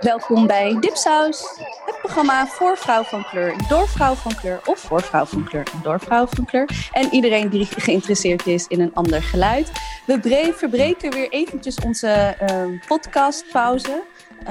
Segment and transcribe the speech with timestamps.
[0.00, 1.40] Welkom bij Dipsaus,
[1.86, 5.66] het programma voor vrouw van kleur, door vrouw van kleur of voor vrouw van kleur
[5.82, 6.88] door vrouw van kleur.
[6.92, 9.72] En iedereen die geïnteresseerd is in een ander geluid.
[10.06, 14.02] We verbreken weer eventjes onze uh, podcastpauze.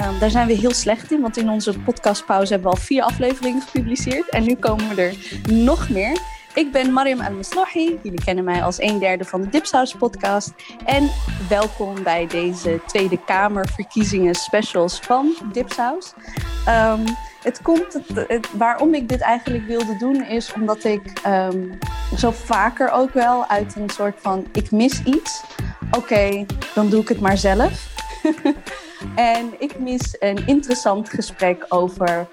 [0.01, 3.03] Um, daar zijn we heel slecht in, want in onze podcastpauze hebben we al vier
[3.03, 4.29] afleveringen gepubliceerd.
[4.29, 5.15] En nu komen we er
[5.53, 6.36] nog meer.
[6.57, 7.99] Ik ben Mariam Al-Maslahi.
[8.03, 10.53] Jullie kennen mij als een derde van de Dipsaus podcast.
[10.85, 11.09] En
[11.49, 16.13] welkom bij deze Tweede Kamerverkiezingen specials van Dipsaus.
[16.67, 17.03] Um,
[17.43, 21.77] het komt, het, waarom ik dit eigenlijk wilde doen, is omdat ik um,
[22.15, 25.43] zo vaker ook wel uit een soort van ik mis iets.
[25.91, 27.87] Oké, dan doe ik het maar zelf.
[29.15, 32.27] en ik mis een interessant gesprek over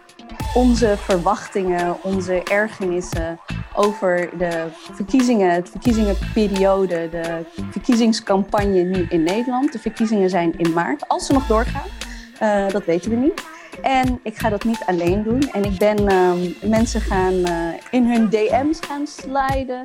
[0.54, 3.40] onze verwachtingen, onze ergernissen
[3.74, 9.72] over de verkiezingen, de verkiezingenperiode, de verkiezingscampagne nu in Nederland.
[9.72, 11.88] De verkiezingen zijn in maart, als ze nog doorgaan.
[12.42, 13.42] Uh, dat weten we niet.
[13.82, 15.50] En ik ga dat niet alleen doen.
[15.52, 19.82] En ik ben uh, mensen gaan uh, in hun DM's gaan sliden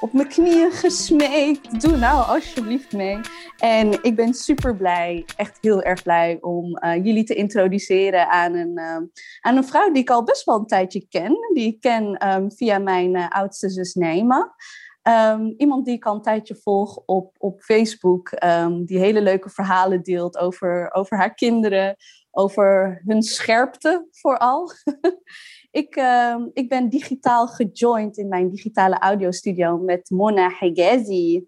[0.00, 1.80] op mijn knieën gesmeekt.
[1.80, 3.20] Doe nou alsjeblieft mee.
[3.58, 8.54] En ik ben super blij, echt heel erg blij om uh, jullie te introduceren aan
[8.54, 8.96] een, uh,
[9.40, 11.36] aan een vrouw die ik al best wel een tijdje ken.
[11.54, 14.54] Die ik ken um, via mijn uh, oudste zus Neema.
[15.02, 19.50] Um, iemand die ik al een tijdje volg op, op Facebook, um, die hele leuke
[19.50, 21.96] verhalen deelt over, over haar kinderen,
[22.30, 24.70] over hun scherpte vooral.
[25.70, 31.46] Ik, uh, ik ben digitaal gejoind in mijn digitale audiostudio met Mona Hegazi.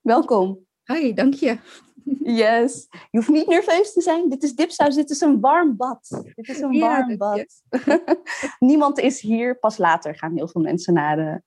[0.00, 0.66] Welkom.
[0.84, 1.58] Hi, dank je.
[2.22, 2.86] Yes.
[2.90, 4.28] Je hoeft niet nerveus te zijn.
[4.28, 4.94] Dit is dipsaus.
[4.94, 6.22] Dit is een warm bad.
[6.34, 7.62] Dit is een ja, warm bad.
[8.58, 9.58] Niemand is hier.
[9.58, 11.42] Pas later gaan heel veel mensen naar de,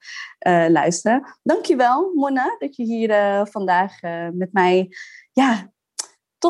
[0.50, 1.38] uh, luisteren.
[1.44, 4.90] Dankjewel, Mona, dat je hier uh, vandaag uh, met mij
[5.32, 5.72] ja,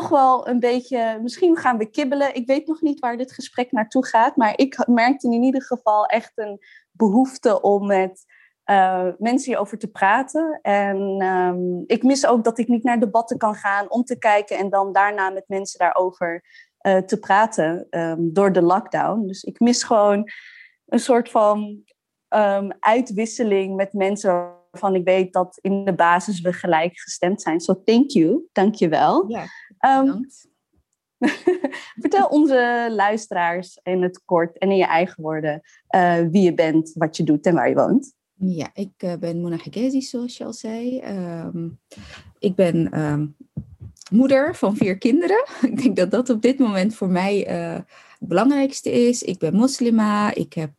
[0.00, 2.34] toch wel een beetje, misschien gaan we kibbelen.
[2.34, 6.06] Ik weet nog niet waar dit gesprek naartoe gaat, maar ik merkte in ieder geval
[6.06, 6.58] echt een
[6.90, 8.24] behoefte om met
[8.70, 10.58] uh, mensen hierover te praten.
[10.62, 14.58] En um, ik mis ook dat ik niet naar debatten kan gaan om te kijken
[14.58, 16.44] en dan daarna met mensen daarover
[16.82, 19.26] uh, te praten um, door de lockdown.
[19.26, 20.30] Dus ik mis gewoon
[20.86, 21.82] een soort van
[22.28, 27.60] um, uitwisseling met mensen waarvan ik weet dat in de basis we gelijk gestemd zijn.
[27.60, 29.24] So thank you, dank je wel.
[29.28, 29.46] Ja.
[30.00, 30.26] Um,
[32.02, 36.92] vertel onze luisteraars in het kort en in je eigen woorden uh, wie je bent,
[36.94, 38.16] wat je doet en waar je woont.
[38.34, 41.02] Ja, ik uh, ben Mona Hegezi, zoals je al zei.
[41.44, 41.78] Um,
[42.38, 43.36] ik ben um,
[44.10, 45.46] moeder van vier kinderen.
[45.70, 47.74] ik denk dat dat op dit moment voor mij uh,
[48.18, 49.22] het belangrijkste is.
[49.22, 50.70] Ik ben moslima, ik heb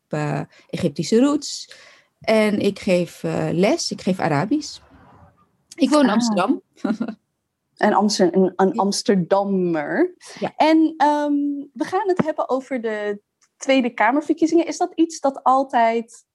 [0.70, 1.76] Egyptische roots
[2.19, 4.80] en ik geef les, ik geef Arabisch.
[5.75, 6.13] Ik woon in ah.
[6.13, 6.62] Amsterdam.
[7.78, 10.16] Een, Amsterdam, een, een Amsterdammer.
[10.40, 10.53] Ja.
[10.56, 13.22] En um, we gaan het hebben over de
[13.57, 14.66] Tweede Kamerverkiezingen.
[14.66, 16.25] Is dat iets dat altijd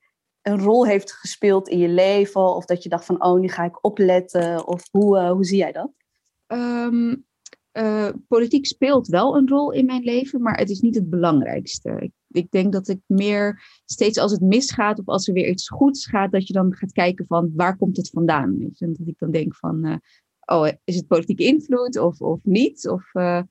[0.42, 2.56] een rol heeft gespeeld in je leven?
[2.56, 4.66] Of dat je dacht van, oh, nu ga ik opletten?
[4.66, 5.90] Of hoe, uh, hoe zie jij dat?
[6.46, 7.26] Um,
[7.72, 11.96] uh, politiek speelt wel een rol in mijn leven, maar het is niet het belangrijkste.
[11.98, 15.68] Ik, ik, denk dat ik meer steeds als het misgaat of als er weer iets
[15.68, 18.58] goeds gaat, dat je dan gaat kijken van waar komt het vandaan?
[18.58, 18.80] Weet?
[18.80, 19.96] En dat ik dan denk van, uh,
[20.44, 22.88] oh, is het politieke invloed of, of niet?
[22.88, 23.42] Of, uh,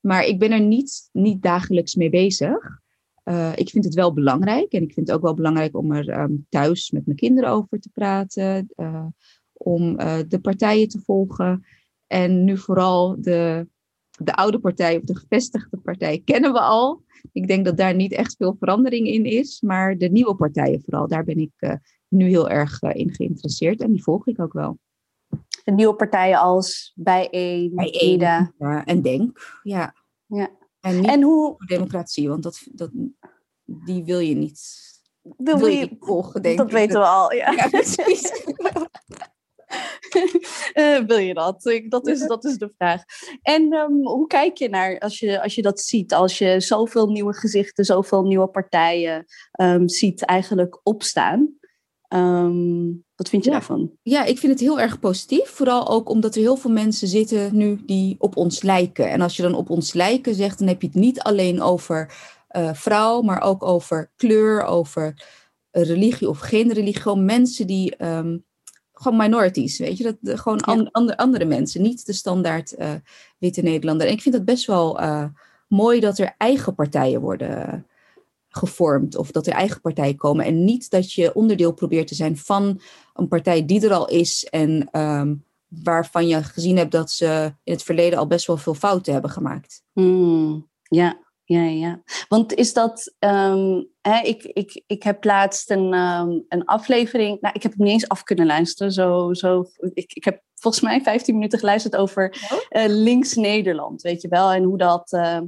[0.00, 2.78] maar ik ben er niet, niet dagelijks mee bezig.
[3.24, 6.20] Uh, ik vind het wel belangrijk en ik vind het ook wel belangrijk om er
[6.20, 8.68] um, thuis met mijn kinderen over te praten,
[9.52, 9.96] om
[10.28, 11.64] de partijen te volgen.
[12.06, 13.68] En nu vooral de,
[14.22, 17.02] de oude partij of de gevestigde partij kennen we al.
[17.32, 21.08] Ik denk dat daar niet echt veel verandering in is, maar de nieuwe partijen vooral,
[21.08, 24.78] daar ben ik nu heel erg in geïnteresseerd en die volg ik ook wel
[25.64, 28.52] de nieuwe partijen als Bijeen, Eda.
[28.58, 29.94] Ja, en Denk, ja.
[30.26, 30.50] ja.
[30.80, 31.66] En, en hoe...
[31.66, 32.90] democratie, want dat, dat,
[33.64, 34.60] die wil je niet,
[35.36, 36.72] wil, wil je, volgen, denk dat ik.
[36.72, 37.50] Dat weten we al, ja.
[37.50, 38.32] ja precies.
[40.74, 41.82] uh, wil je dat?
[41.88, 43.02] Dat is, dat is de vraag.
[43.42, 46.14] En um, hoe kijk je naar als je, als je dat ziet?
[46.14, 49.24] Als je zoveel nieuwe gezichten, zoveel nieuwe partijen
[49.60, 51.58] um, ziet eigenlijk opstaan.
[52.14, 53.90] Um, wat vind je daarvan?
[54.02, 55.48] Ja, ik vind het heel erg positief.
[55.48, 59.10] Vooral ook omdat er heel veel mensen zitten nu die op ons lijken.
[59.10, 62.12] En als je dan op ons lijken zegt, dan heb je het niet alleen over
[62.56, 65.22] uh, vrouw, maar ook over kleur, over
[65.70, 67.00] religie of geen religie.
[67.00, 68.44] Gewoon mensen die, um,
[69.00, 70.72] gewoon minorities, weet je, dat, gewoon ja.
[70.72, 72.92] an, andere, andere mensen, niet de standaard uh,
[73.38, 74.06] witte Nederlander.
[74.06, 75.24] En ik vind het best wel uh,
[75.68, 77.86] mooi dat er eigen partijen worden
[78.48, 80.44] gevormd of dat er eigen partijen komen.
[80.44, 82.80] En niet dat je onderdeel probeert te zijn van
[83.14, 87.72] een partij die er al is en um, waarvan je gezien hebt dat ze in
[87.72, 89.82] het verleden al best wel veel fouten hebben gemaakt.
[89.92, 91.18] Hmm, ja,
[91.50, 92.02] ja, ja.
[92.28, 93.14] Want is dat.
[93.18, 97.40] Um, hè, ik, ik, ik heb laatst een, um, een aflevering.
[97.40, 98.92] Nou, ik heb het niet eens af kunnen luisteren.
[98.92, 99.64] Zo, zo,
[99.94, 102.36] ik, ik heb volgens mij 15 minuten geluisterd over
[102.70, 104.50] uh, links Nederland, weet je wel.
[104.50, 105.12] En hoe dat.
[105.12, 105.40] Uh,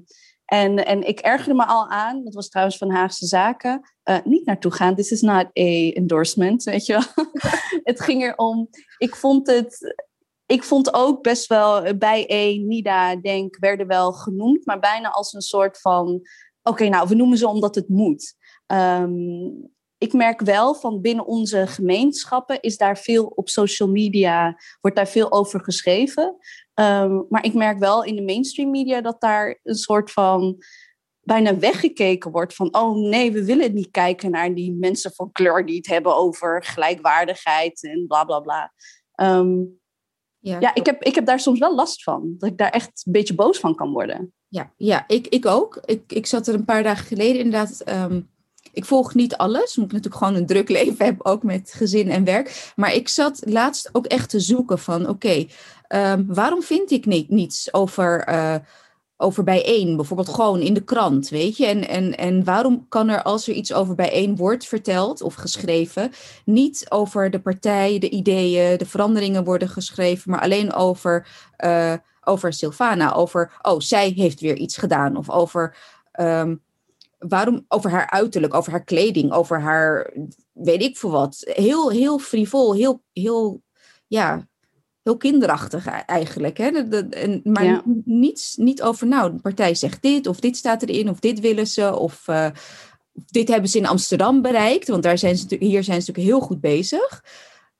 [0.45, 4.47] en, en ik ergerde me al aan, dat was trouwens van Haagse Zaken, uh, niet
[4.47, 4.95] naartoe gaan.
[4.95, 7.27] This is not a endorsement, weet je wel.
[7.93, 9.95] het ging erom, ik vond het
[10.53, 15.33] ik vond ook best wel bij E, NIDA, Denk werden wel genoemd, maar bijna als
[15.33, 16.21] een soort van:
[16.63, 18.35] oké, nou, we noemen ze omdat het moet.
[18.67, 24.97] Um, ik merk wel van binnen onze gemeenschappen is daar veel op social media, wordt
[24.97, 26.37] daar veel over geschreven.
[26.75, 30.57] Um, maar ik merk wel in de mainstream media dat daar een soort van
[31.21, 35.67] bijna weggekeken wordt van, oh nee, we willen niet kijken naar die mensen van kleur
[35.67, 38.73] die het hebben over gelijkwaardigheid en bla bla bla.
[39.15, 39.81] Um,
[40.43, 42.35] ja, ja ik, heb, ik heb daar soms wel last van.
[42.39, 44.33] Dat ik daar echt een beetje boos van kan worden.
[44.49, 45.81] Ja, ja ik, ik ook.
[45.85, 47.83] Ik, ik zat er een paar dagen geleden inderdaad.
[47.89, 48.31] Um,
[48.73, 52.11] ik volg niet alles, omdat ik natuurlijk gewoon een druk leven heb, ook met gezin
[52.11, 52.73] en werk.
[52.77, 55.49] Maar ik zat laatst ook echt te zoeken van, oké, okay,
[56.13, 58.29] um, waarom vind ik ni niets over...
[58.29, 58.55] Uh,
[59.23, 61.67] over bijeen, bijvoorbeeld gewoon in de krant, weet je?
[61.67, 66.11] En, en, en waarom kan er, als er iets over bijeen wordt verteld of geschreven,
[66.45, 71.27] niet over de partij, de ideeën, de veranderingen worden geschreven, maar alleen over,
[71.65, 75.77] uh, over Silvana, over, oh, zij heeft weer iets gedaan, of over,
[76.21, 76.63] um,
[77.19, 80.13] waarom, over haar uiterlijk, over haar kleding, over haar,
[80.53, 81.43] weet ik veel wat.
[81.45, 83.63] Heel, heel frivol, heel, heel,
[84.07, 84.49] ja,
[85.03, 86.59] heel kinderachtig e-, eigenlijk.
[86.59, 86.69] Hè?
[87.11, 87.83] en, maar ja.
[88.05, 91.67] niets, niet over, nou, de partij zegt dit, of dit staat erin, of dit willen
[91.67, 92.47] ze, of uh,
[93.13, 96.47] dit hebben ze in Amsterdam bereikt, want daar zijn ze, hier zijn ze natuurlijk heel
[96.47, 97.25] goed bezig.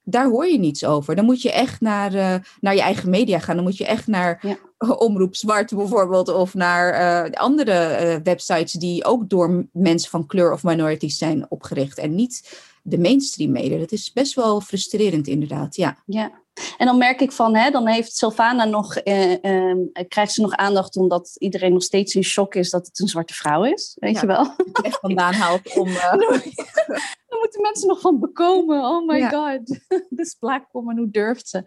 [0.05, 1.15] Daar hoor je niets over.
[1.15, 3.55] Dan moet je echt naar, uh, naar je eigen media gaan.
[3.55, 4.57] Dan moet je echt naar ja.
[5.07, 10.63] Omroep Zwart bijvoorbeeld, of naar uh, andere websites die ook door mensen van kleur of
[10.63, 11.99] minorities zijn opgericht.
[11.99, 13.79] En niet de mainstream media.
[13.79, 15.97] Dat is best wel frustrerend inderdaad, ja.
[16.07, 16.42] Ja,
[16.77, 19.77] en dan merk ik van, hè, dan heeft Sylvana nog, eh, eh,
[20.09, 23.35] krijgt ze nog aandacht omdat iedereen nog steeds in shock is dat het een zwarte
[23.35, 23.97] vrouw is.
[24.01, 24.55] Weet ja, je wel?
[24.83, 25.89] echt vandaan haalt om.
[26.03, 26.13] Uh...
[27.33, 28.85] dan moeten mensen nog van bekomen.
[28.85, 29.29] Oh my ja.
[29.29, 29.81] god,
[30.17, 31.63] this black woman, hoe durft ze?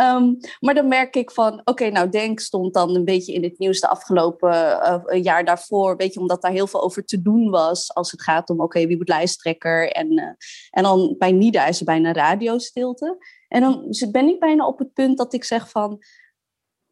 [0.00, 3.42] Um, maar dan merk ik van, oké, okay, nou Denk stond dan een beetje in
[3.42, 5.96] het nieuws de afgelopen uh, jaar daarvoor.
[5.96, 8.64] Weet je, omdat daar heel veel over te doen was als het gaat om, oké,
[8.64, 9.90] okay, wie wordt lijsttrekker?
[9.90, 10.24] En, uh,
[10.70, 13.18] en dan bij Nida is er bijna radiostilte.
[13.52, 16.02] En dan ben ik bijna op het punt dat ik zeg van,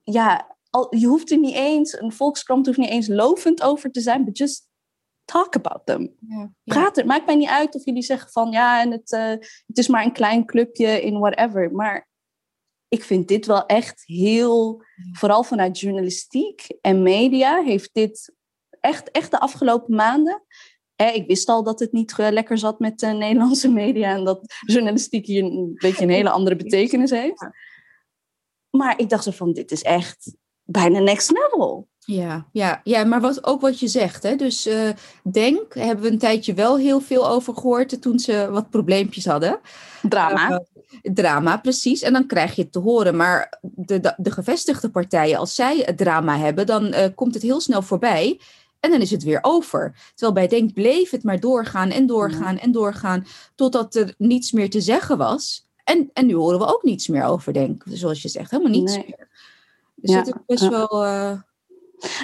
[0.03, 4.01] ja, al, je hoeft er niet eens, een volkskrant hoeft niet eens lovend over te
[4.01, 4.69] zijn, but just
[5.25, 6.17] talk about them.
[6.29, 6.53] Ja.
[6.65, 9.29] Praat er, maakt mij niet uit of jullie zeggen van, ja, en het, uh,
[9.67, 11.73] het is maar een klein clubje in whatever.
[11.73, 12.09] Maar
[12.89, 14.83] ik vind dit wel echt heel,
[15.13, 18.35] vooral vanuit journalistiek en media, heeft dit
[18.81, 20.43] echt, echt de afgelopen maanden
[21.07, 25.27] ik wist al dat het niet lekker zat met de Nederlandse media en dat journalistiek
[25.27, 27.49] hier een beetje een hele andere betekenis heeft.
[28.71, 31.89] Maar ik dacht zo van, dit is echt bijna next level.
[31.99, 34.23] Ja, ja, ja maar wat, ook wat je zegt.
[34.23, 34.37] Hè?
[34.37, 34.91] Dus uh,
[35.23, 39.61] Denk, hebben we een tijdje wel heel veel over gehoord toen ze wat probleempjes hadden.
[40.03, 40.51] Drama.
[40.51, 40.59] Uh,
[41.15, 42.03] drama, precies.
[42.03, 43.17] En dan krijg je het te horen.
[43.17, 47.43] Maar de, de, de gevestigde partijen, als zij het drama hebben, dan uh, komt het
[47.43, 48.41] heel snel voorbij.
[48.81, 50.11] En dan is het weer over.
[50.15, 53.27] Terwijl bij Denk bleef het maar doorgaan en doorgaan en doorgaan.
[53.55, 55.69] Totdat er niets meer te zeggen was.
[55.85, 57.83] En, en nu horen we ook niets meer over Denk.
[57.87, 59.05] Zoals je zegt, helemaal niets nee.
[59.07, 59.29] meer.
[59.95, 60.19] Dus ja.
[60.19, 61.05] het is best wel...
[61.05, 61.41] Uh,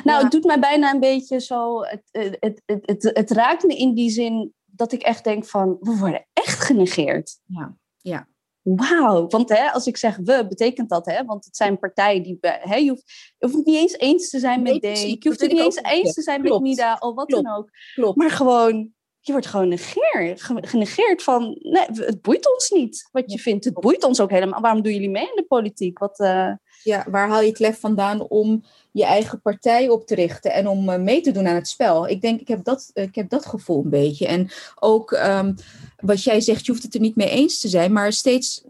[0.05, 0.23] nou, ja.
[0.23, 1.83] het doet mij bijna een beetje zo...
[1.83, 2.03] Het,
[2.41, 5.77] het, het, het, het raakt me in die zin dat ik echt denk van...
[5.81, 7.39] We worden echt genegeerd.
[7.47, 8.29] Ja, ja
[8.75, 9.27] wauw.
[9.27, 11.25] Want hè, als ik zeg we, betekent dat, hè?
[11.25, 12.39] Want het zijn partijen die.
[12.41, 15.23] Hè, je, hoeft, je hoeft niet eens eens te zijn nee, met Denk.
[15.23, 16.61] Je hoeft het niet eens eens te zijn Klopt.
[16.61, 17.45] met Nida of wat Klopt.
[17.45, 17.69] dan ook.
[17.95, 18.17] Klopt.
[18.17, 21.59] Maar gewoon, je wordt gewoon negeerd, genegeerd van.
[21.61, 23.43] Nee, het boeit ons niet wat je ja.
[23.43, 23.65] vindt.
[23.65, 24.61] Het boeit ons ook helemaal.
[24.61, 25.99] Waarom doen jullie mee in de politiek?
[25.99, 26.53] Wat, uh...
[26.83, 30.69] Ja, waar haal je het lef vandaan om je eigen partij op te richten en
[30.69, 32.09] om uh, mee te doen aan het spel?
[32.09, 34.27] Ik denk, ik heb dat, ik heb dat gevoel een beetje.
[34.27, 35.11] En ook.
[35.11, 35.55] Um,
[35.97, 38.65] wat jij zegt, je hoeft het er niet mee eens te zijn, maar steeds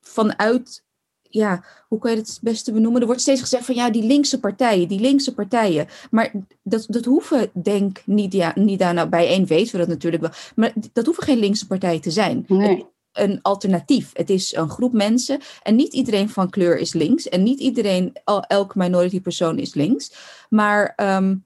[0.00, 0.84] vanuit,
[1.22, 3.00] ja, hoe kan je het het beste benoemen?
[3.00, 5.86] Er wordt steeds gezegd van ja, die linkse partijen, die linkse partijen.
[6.10, 9.88] Maar dat, dat hoeven, denk niet, ja, niet daar nou bij één weten we dat
[9.88, 12.44] natuurlijk wel, maar dat hoeven geen linkse partijen te zijn.
[12.48, 12.86] Nee.
[13.12, 14.10] Een alternatief.
[14.12, 18.12] Het is een groep mensen en niet iedereen van kleur is links en niet iedereen,
[18.46, 20.12] elk minority persoon is links.
[20.48, 21.44] Maar um,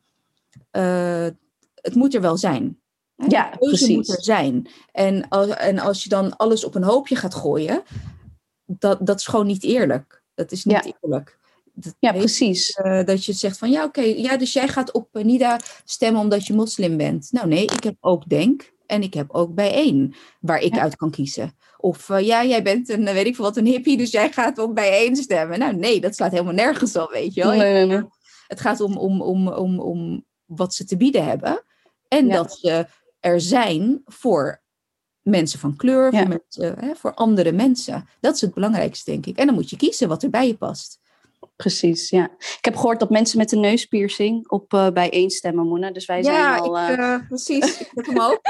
[0.73, 1.27] uh,
[1.75, 2.79] het moet er wel zijn.
[3.27, 3.89] Ja, precies.
[3.89, 4.69] moet er zijn.
[4.93, 7.83] En als, en als je dan alles op een hoopje gaat gooien,
[8.67, 10.23] dat, dat is gewoon niet eerlijk.
[10.35, 10.93] Dat is niet Ja.
[11.01, 11.39] eerlijk.
[11.75, 12.71] Dat Ja, precies.
[12.71, 16.21] eh, dat je zegt van ja, oké, ja, dus jij gaat op eh, NIDA stemmen
[16.21, 17.29] omdat je moslim bent.
[17.33, 20.81] Nou nee, ik heb ook Denk en ik heb ook bijeen waar ik Ja.
[20.81, 21.57] uit kan kiezen.
[21.77, 24.59] Of eh, ja, jij bent een, weet ik veel wat, een hippie, dus jij gaat
[24.59, 25.59] op bijeen stemmen.
[25.59, 27.51] Nou nee, dat slaat helemaal nergens op, weet je wel.
[27.51, 28.03] Nee, nee, nee.
[28.47, 31.63] Het gaat om, om, om, om, om wat ze te bieden hebben.
[32.09, 32.35] En Ja.
[32.35, 32.87] dat ze
[33.21, 34.63] er zijn voor
[35.23, 36.19] mensen van kleur, Ja.
[36.19, 38.09] voor, mensen, hè, voor andere mensen.
[38.21, 39.37] Dat is het belangrijkste, denk ik.
[39.37, 41.01] En dan moet je kiezen wat er bij je past.
[41.59, 42.31] Precies, ja.
[42.39, 45.91] Ik heb gehoord dat mensen met een neuspiercing op eh bijeen stemmen, Mona.
[45.91, 46.79] Dus wij ja, zijn al...
[46.79, 47.81] ik, eh, eh, precies.
[47.81, 48.41] Ik heb hem ook.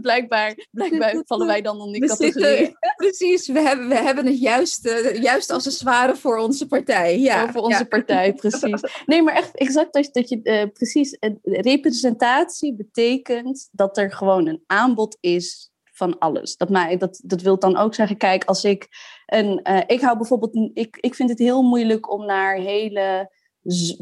[0.00, 2.76] blijkbaar, blijkbaar vallen wij dan onder die categorie.
[2.96, 7.20] precies, we hebben, we hebben het juiste, juist accessoire voor onze partij.
[7.20, 7.84] Ja, voor onze ja.
[7.84, 8.80] partij, precies.
[9.06, 11.18] Nee, maar echt exact dat, dat je precies.
[11.42, 16.56] representatie betekent dat er gewoon een aanbod is van alles.
[16.56, 18.88] Dat, mij, dat, dat wil dan ook zeggen, kijk, als ik
[19.26, 19.62] een.
[19.62, 20.70] eh, ik hou bijvoorbeeld.
[20.74, 23.30] Ik, ik vind het heel moeilijk om naar hele.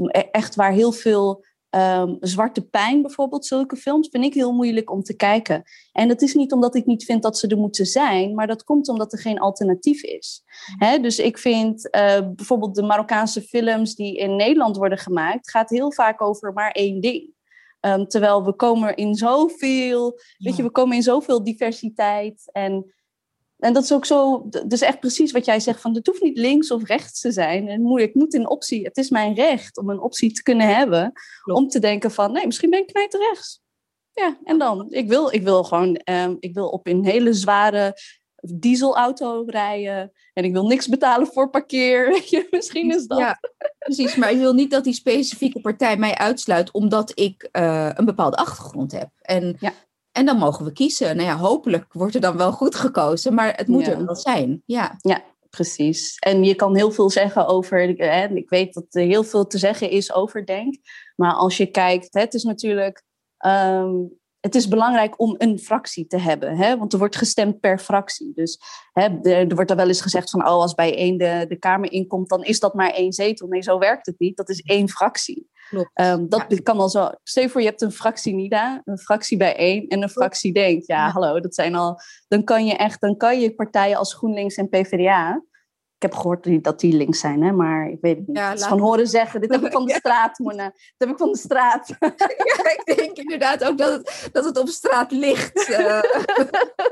[0.06, 1.44] e- Echt waar heel veel.
[1.70, 5.62] ehm, zwarte pijn bijvoorbeeld, zulke films, vind ik heel moeilijk om te kijken.
[5.92, 8.64] En dat is niet omdat ik niet vind dat ze er moeten zijn, maar dat
[8.64, 10.42] komt omdat er geen alternatief is.
[10.78, 15.70] Hè, dus ik vind eh, bijvoorbeeld de Marokkaanse films die in Nederland worden gemaakt, gaat
[15.70, 17.33] heel vaak over maar één ding.
[17.84, 22.50] Ehm, terwijl we komen in zoveel, weet je, we komen in zoveel diversiteit.
[22.52, 22.94] En,
[23.58, 26.38] en dat is ook zo, dus echt precies wat jij zegt, van het hoeft niet
[26.38, 27.68] links of rechts te zijn.
[27.68, 30.76] En moeilijk, ik moet een optie, het is mijn recht om een optie te kunnen
[30.76, 31.12] hebben,
[31.42, 31.60] Klopt.
[31.60, 33.62] om te denken van, nee, misschien ben ik knijterrechts.
[34.12, 34.86] Ja, en dan?
[34.90, 37.96] Ik wil, ik wil gewoon, ehm, ik wil op een hele zware
[38.54, 40.12] dieselauto rijden.
[40.32, 42.22] En ik wil niks betalen voor parkeer.
[42.50, 43.18] Misschien is dat.
[43.18, 43.38] Ja,
[43.78, 44.16] precies.
[44.16, 48.36] Maar ik wil niet dat die specifieke partij mij uitsluit omdat ik eh, een bepaalde
[48.36, 49.08] achtergrond heb.
[49.20, 49.72] En, Ja.
[50.12, 51.16] en dan mogen we kiezen.
[51.16, 53.92] Nou ja, hopelijk wordt er dan wel goed gekozen, maar het moet Ja.
[53.92, 54.62] er wel zijn.
[54.66, 54.98] Ja,
[55.50, 56.16] Precies.
[56.18, 57.94] En je kan heel veel zeggen over.
[57.96, 60.76] Hè, ik weet dat er heel veel te zeggen is over Denk.
[61.16, 63.02] Maar als je kijkt, hè, het is natuurlijk.
[63.36, 63.94] ehm,
[64.44, 66.56] het is belangrijk om een fractie te hebben.
[66.56, 66.78] Hè?
[66.78, 68.32] Want er wordt gestemd per fractie.
[68.34, 68.60] Dus
[68.92, 70.40] hè, er, wordt er wel eens gezegd van...
[70.40, 73.48] Oh, als bij één de, de Kamer inkomt, dan is dat maar één zetel.
[73.48, 74.36] Nee, zo werkt het niet.
[74.36, 75.50] Dat is één fractie.
[75.68, 75.90] klopt.
[75.94, 77.10] Ehm, dat kan al zo.
[77.22, 80.82] Stel voor, je hebt een fractie NIDA, een fractie bij één en een fractie Denk.
[80.86, 81.10] Ja, Ja.
[81.10, 82.00] hallo, dat zijn al.
[82.28, 85.42] Dan kan je echt, dan kan je partijen als GroenLinks en PvdA.
[86.04, 88.36] Ik heb gehoord dat die links zijn, hè, maar ik weet het niet.
[88.36, 89.40] Ja, Het is van horen zeggen.
[89.40, 90.70] Dit heb ik van de straat, Mona.
[90.70, 91.88] Dit heb ik van de straat.
[91.98, 95.68] ja, ik denk inderdaad ook dat het, dat het op straat ligt.
[95.70, 96.02] eh.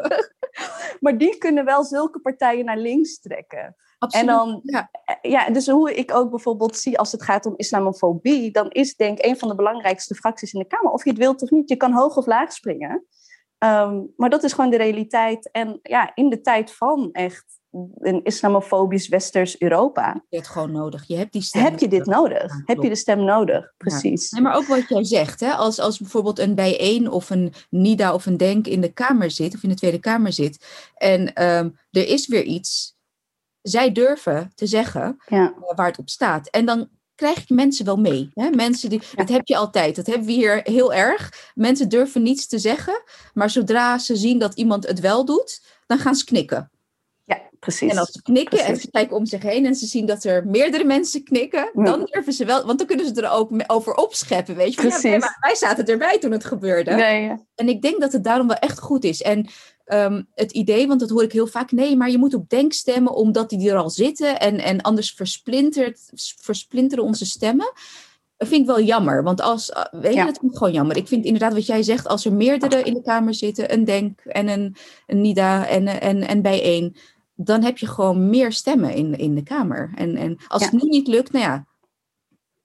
[1.00, 3.76] maar die kunnen wel zulke partijen naar links trekken.
[3.98, 4.28] Absoluut.
[4.28, 4.90] En dan, Ja.
[5.22, 9.18] ja, dus hoe ik ook bijvoorbeeld zie als het gaat om islamofobie, dan is denk
[9.18, 10.92] ik een van de belangrijkste fracties in de Kamer.
[10.92, 13.06] Of je het wilt of niet, je kan hoog of laag springen.
[13.58, 15.50] Ehm, maar dat is gewoon de realiteit.
[15.50, 17.60] En ja, in de tijd van echt
[17.98, 21.04] een islamofobisch westers Europa, Je hebt het gewoon nodig.
[21.06, 21.62] Je hebt die stem.
[21.62, 22.42] heb je dit nodig.
[22.42, 24.30] Ja, heb je de stem nodig, precies.
[24.30, 25.52] Nee, maar ook wat jij zegt, hè?
[25.52, 29.54] Als, als bijvoorbeeld een bijeen of een NIDA of een DENK in de Kamer zit,
[29.54, 32.96] of in de Tweede Kamer zit, en ehm, er is weer iets,
[33.62, 36.48] zij durven te zeggen Ja, eh, waar het op staat.
[36.48, 38.30] En dan krijg je mensen wel mee.
[38.34, 38.50] Hè?
[38.50, 41.50] Mensen die, Dat heb je altijd, dat hebben we hier heel erg.
[41.54, 43.02] Mensen durven niets te zeggen,
[43.34, 46.70] maar zodra ze zien dat iemand het wel doet, dan gaan ze knikken.
[47.34, 47.90] Ja precies.
[47.90, 50.46] En als ze knikken en ze kijken om zich heen en ze zien dat er
[50.46, 51.84] meerdere mensen knikken, Ja.
[51.84, 54.56] dan durven ze wel, want dan kunnen ze er ook over opscheppen.
[54.56, 56.94] Weet je, ja, maar wij zaten erbij toen het gebeurde.
[56.94, 57.40] Nee, ja.
[57.54, 59.22] En ik denk dat het daarom wel echt goed is.
[59.22, 59.48] En
[59.84, 62.72] ehm, het idee, want dat hoor ik heel vaak, nee, maar je moet op denk
[62.72, 66.00] stemmen omdat die er al zitten en, en anders versplintert,
[66.40, 67.72] versplinteren onze stemmen.
[68.36, 70.96] Dat vind ik wel jammer, want als, eh, weet je, dat vind ik gewoon jammer.
[70.96, 74.20] Ik vind inderdaad wat jij zegt, als er meerdere in de Kamer zitten, een Denk
[74.20, 76.96] en een, een NIDA en, en, en bijeen,
[77.34, 79.92] dan heb je gewoon meer stemmen in, in de Kamer.
[79.94, 80.70] En, en als Ja.
[80.70, 81.66] het nu niet lukt, nou ja,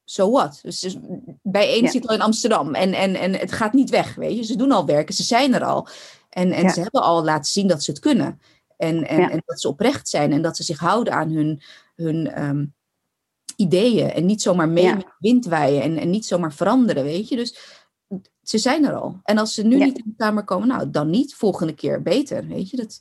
[0.04, 0.60] so what?
[0.64, 0.98] Dus, dus
[1.42, 1.90] bijeen Ja.
[1.90, 4.44] zit al in Amsterdam en, en, en het gaat niet weg, weet je.
[4.44, 5.88] Ze doen al werken, ze zijn er al.
[6.30, 6.70] En, en Ja.
[6.70, 8.42] ze hebben al laten zien dat ze het kunnen.
[8.78, 11.62] En, en, en dat ze oprecht zijn en dat ze zich houden aan hun,
[11.96, 12.66] hun ehm,
[13.56, 14.12] ideeën.
[14.12, 17.36] En niet zomaar mee met de wind waaien en, en niet zomaar veranderen, weet je.
[17.36, 17.80] Dus
[18.42, 19.20] ze zijn er al.
[19.24, 21.36] En als ze nu niet in de Kamer komen, nou, dan niet.
[21.36, 22.78] Volgende keer beter, weet je.
[22.78, 23.00] Dat,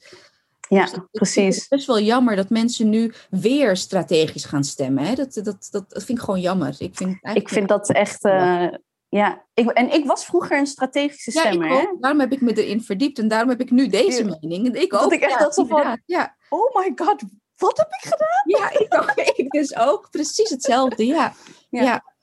[0.69, 1.57] ja dus dat- ik precies.
[1.57, 5.05] het best wel jammer dat mensen nu weer strategisch gaan stemmen.
[5.05, 5.15] Hè?
[5.15, 6.75] Dat, dat, dat, dat vind ik gewoon jammer.
[6.79, 8.25] Ik vind, Ik vind dat echt.
[8.25, 8.67] eh,
[9.09, 11.67] ja, ik, en ik was vroeger een strategische ja, stemmer.
[11.67, 11.79] ik hè?
[11.81, 12.01] ook.
[12.03, 14.37] Daarom heb ik me erin verdiept en daarom heb ik nu deze Ja.
[14.41, 14.67] mening.
[14.67, 15.13] En ik Dat ook.
[15.13, 16.01] ik echt ja, dat zo van-.
[16.07, 17.23] Ja, Oh my god,
[17.57, 18.61] wat heb ik gedaan?
[18.61, 20.11] ja ik, ook, ik dus ook.
[20.11, 21.33] Precies hetzelfde, ja.
[21.71, 22.15] Ja.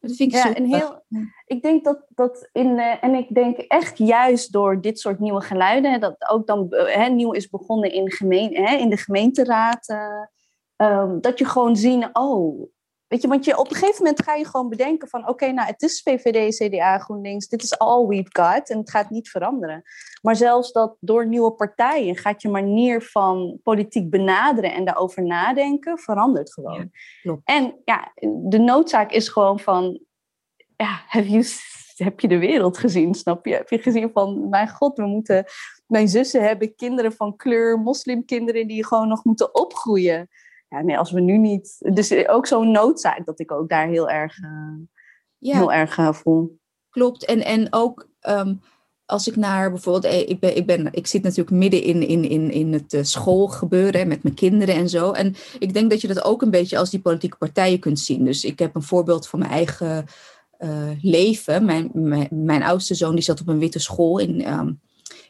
[0.00, 0.08] Ja.
[0.08, 1.04] Dat vind ik Ja, en heel,
[1.46, 5.40] ik denk dat, dat in, eh, en ik denk echt juist door dit soort nieuwe
[5.40, 8.96] geluiden, hè, dat ook dan eh, hè, nieuw is begonnen in, gemeen, hè, in de
[8.96, 10.26] gemeenteraad, eh,
[10.76, 12.70] ehm, dat je gewoon zien, oh,
[13.10, 15.66] weet je, want je, op een gegeven moment ga je gewoon bedenken van, oké, nou,
[15.68, 19.82] het is VVD, CDA, GroenLinks, dit is all we've got en het gaat niet veranderen.
[20.22, 25.98] Maar zelfs dat door nieuwe partijen gaat je manier van politiek benaderen en daarover nadenken,
[25.98, 26.90] verandert gewoon.
[27.44, 28.12] en ja,
[28.48, 30.00] de noodzaak is gewoon van,
[30.76, 31.44] ja, have you
[32.04, 33.54] heb je de wereld gezien, snap je?
[33.54, 35.44] Heb je gezien van, mijn god, we moeten...
[35.86, 40.28] Mijn zussen hebben kinderen van kleur, moslimkinderen die gewoon nog moeten opgroeien.
[40.70, 41.76] Ja, nee, als we nu niet...
[41.78, 44.50] Dus ook zo'n noodzaak dat ik ook daar heel erg, uh,
[45.38, 45.56] ja.
[45.56, 46.58] heel erg uh, voel.
[46.90, 48.08] Klopt, en, en ook...
[48.28, 48.60] Um,
[49.06, 52.24] als ik naar bijvoorbeeld, eh, ik, ben, ik, ben, ik zit natuurlijk midden in, in,
[52.24, 55.12] in, in het schoolgebeuren met mijn kinderen en zo.
[55.12, 58.24] En ik denk dat je dat ook een beetje als die politieke partijen kunt zien.
[58.24, 60.04] Dus ik heb een voorbeeld van mijn eigen
[60.58, 61.64] uh, leven.
[61.64, 64.80] Mijn, mijn, mijn, oudste zoon die zat op een witte school in, um,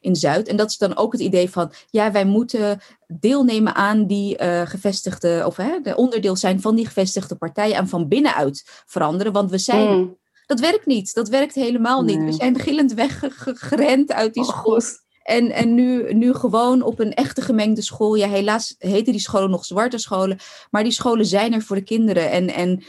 [0.00, 0.48] in Zuid.
[0.48, 4.66] En dat is dan ook het idee van, ja, wij moeten deelnemen aan die uh,
[4.66, 9.32] gevestigde, of hè, de onderdeel zijn van die gevestigde partijen en van binnenuit veranderen.
[9.32, 9.98] Want we zijn.
[9.98, 10.18] Mm.
[10.46, 11.14] Dat werkt niet.
[11.14, 12.24] Dat werkt helemaal niet.
[12.24, 14.80] We zijn gillend weggerend uit die oh, school.
[15.22, 18.14] En, en nu, nu gewoon op een echte gemengde school.
[18.14, 20.38] Ja, helaas heten die scholen nog zwarte scholen.
[20.70, 22.30] Maar die scholen zijn er voor de kinderen.
[22.30, 22.82] En, en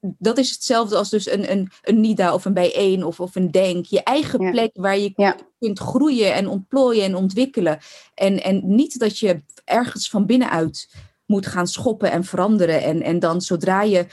[0.00, 3.50] dat is hetzelfde als dus een, een, een NIDA of een bijeen of, of een
[3.50, 3.86] denk.
[3.86, 7.78] Je eigen plek waar je kunt groeien en ontplooien en ontwikkelen.
[8.14, 10.88] En, en niet dat je ergens van binnenuit
[11.26, 12.82] moet gaan schoppen en veranderen.
[12.82, 14.06] En, en dan zodra je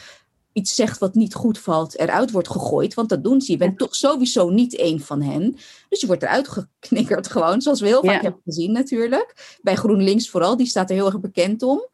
[0.54, 2.94] iets zegt wat niet goed valt, eruit wordt gegooid.
[2.94, 3.52] Want dat doen ze.
[3.52, 5.58] Je bent toch sowieso niet één van hen.
[5.90, 7.62] Dus je wordt eruit geknikkerd gewoon.
[7.62, 9.58] Zoals we heel vaak hebben gezien natuurlijk.
[9.62, 10.58] Bij GroenLinks vooral.
[10.58, 11.88] Die staat er heel erg bekend om.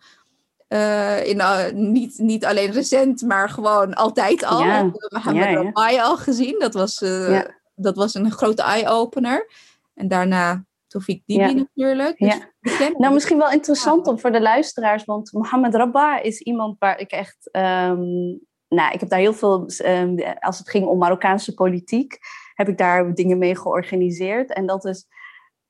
[0.74, 4.64] Uh, in, uh, niet, niet alleen recent, maar gewoon altijd al.
[4.64, 4.92] Ja.
[4.92, 6.60] We hebben ja, al gezien.
[6.60, 7.42] Dat was, uh,
[7.76, 9.50] dat was een grote eye-opener.
[9.94, 12.18] En daarna Tofik Dibi natuurlijk.
[12.18, 12.38] Dus
[12.78, 12.90] ja.
[12.98, 15.06] Nou, misschien wel interessant om voor de luisteraars.
[15.06, 17.50] Want Mohammed Rabah is iemand waar ik echt...
[17.52, 19.70] Um, nou, ik heb daar heel veel...
[19.86, 22.18] Um, als het ging om Marokkaanse politiek...
[22.54, 24.54] heb ik daar dingen mee georganiseerd.
[24.54, 25.06] En dat is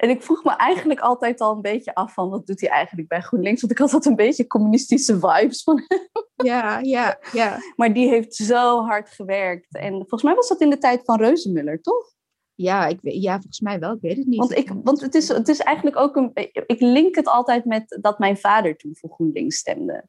[0.03, 3.07] en ik vroeg me eigenlijk altijd al een beetje af van wat doet hij eigenlijk
[3.07, 3.61] bij GroenLinks?
[3.61, 6.09] Want ik had altijd een beetje communistische vibes van hem.
[6.35, 7.57] Ja, ja, ja.
[7.75, 9.75] Maar die heeft zo hard gewerkt.
[9.75, 12.13] En volgens mij was dat in de tijd van Reuzenmuller, toch?
[12.55, 13.93] Ja, ik, ja, volgens mij wel.
[13.93, 14.39] Ik weet het niet.
[14.39, 16.31] Want, ik, want het, is, het is eigenlijk ook een.
[16.65, 20.07] Ik link het altijd met dat mijn vader toen voor GroenLinks stemde.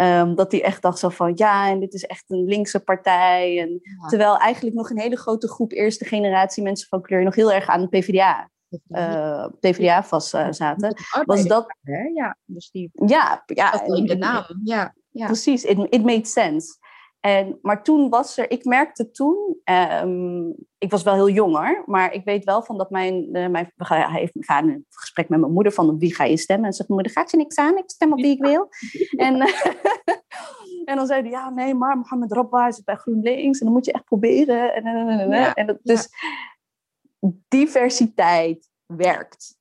[0.00, 3.60] Um, dat hij echt dacht zo van ja, en dit is echt een linkse partij.
[3.60, 7.52] En, Terwijl eigenlijk nog een hele grote groep eerste generatie mensen van kleur nog heel
[7.52, 8.52] erg aan de PvdA
[8.88, 11.76] uh, PvdA vast uh, zaten, was dat...
[11.82, 12.02] Hè?
[12.02, 12.90] Ja, dus die...
[13.06, 13.82] Ja, ja.
[13.84, 14.94] in de naam, ja.
[15.10, 15.26] ja.
[15.26, 16.82] Precies, it, it made sense.
[17.24, 19.56] En, maar toen was er, ik merkte toen,
[20.04, 23.72] um, ik was wel heel jonger, maar ik weet wel van dat mijn, uh, mijn
[23.76, 26.66] we gaan, heeft, gaan een gesprek met mijn moeder van op wie ga je stemmen.
[26.66, 28.68] En zegt mijn moeder, gaat je niks aan, ik stem op wie ik wil.
[29.16, 29.40] en,
[30.90, 33.84] en dan zei hij, ja nee, maar Mohammed Rabba is bij GroenLinks en dan moet
[33.84, 34.74] je echt proberen.
[34.74, 36.08] En, en, en, en, en dat, dus
[37.48, 39.56] diversiteit werkt.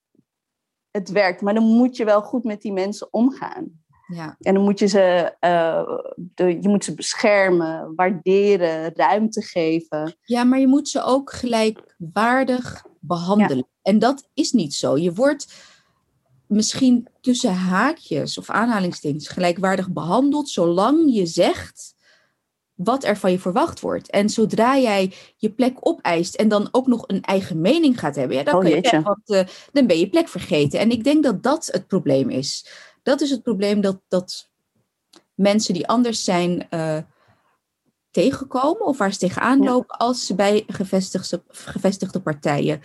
[0.92, 3.82] Het werkt, maar dan moet je wel goed met die mensen omgaan.
[4.08, 4.36] Ja.
[4.40, 10.18] En dan moet je ze, uh, de, je moet ze beschermen, waarderen, ruimte geven.
[10.24, 13.68] Ja, maar je moet ze ook gelijkwaardig behandelen.
[13.82, 14.98] En dat is niet zo.
[14.98, 15.54] Je wordt
[16.48, 21.96] misschien tussen haakjes of aanhalingstekens gelijkwaardig behandeld, zolang je zegt
[22.76, 24.10] wat er van je verwacht wordt.
[24.10, 28.38] En zodra jij je plek opeist en dan ook nog een eigen mening gaat hebben,
[28.38, 30.80] ja, dan, oh, je wat, uh, dan ben je plek vergeten.
[30.80, 32.68] En ik denk dat dat het probleem is.
[33.04, 34.50] Dat is het probleem dat, dat
[35.36, 36.98] mensen die anders zijn uh,
[38.12, 42.82] tegenkomen of waar ze tegenaan lopen als ze bij gevestigde, gevestigde partijen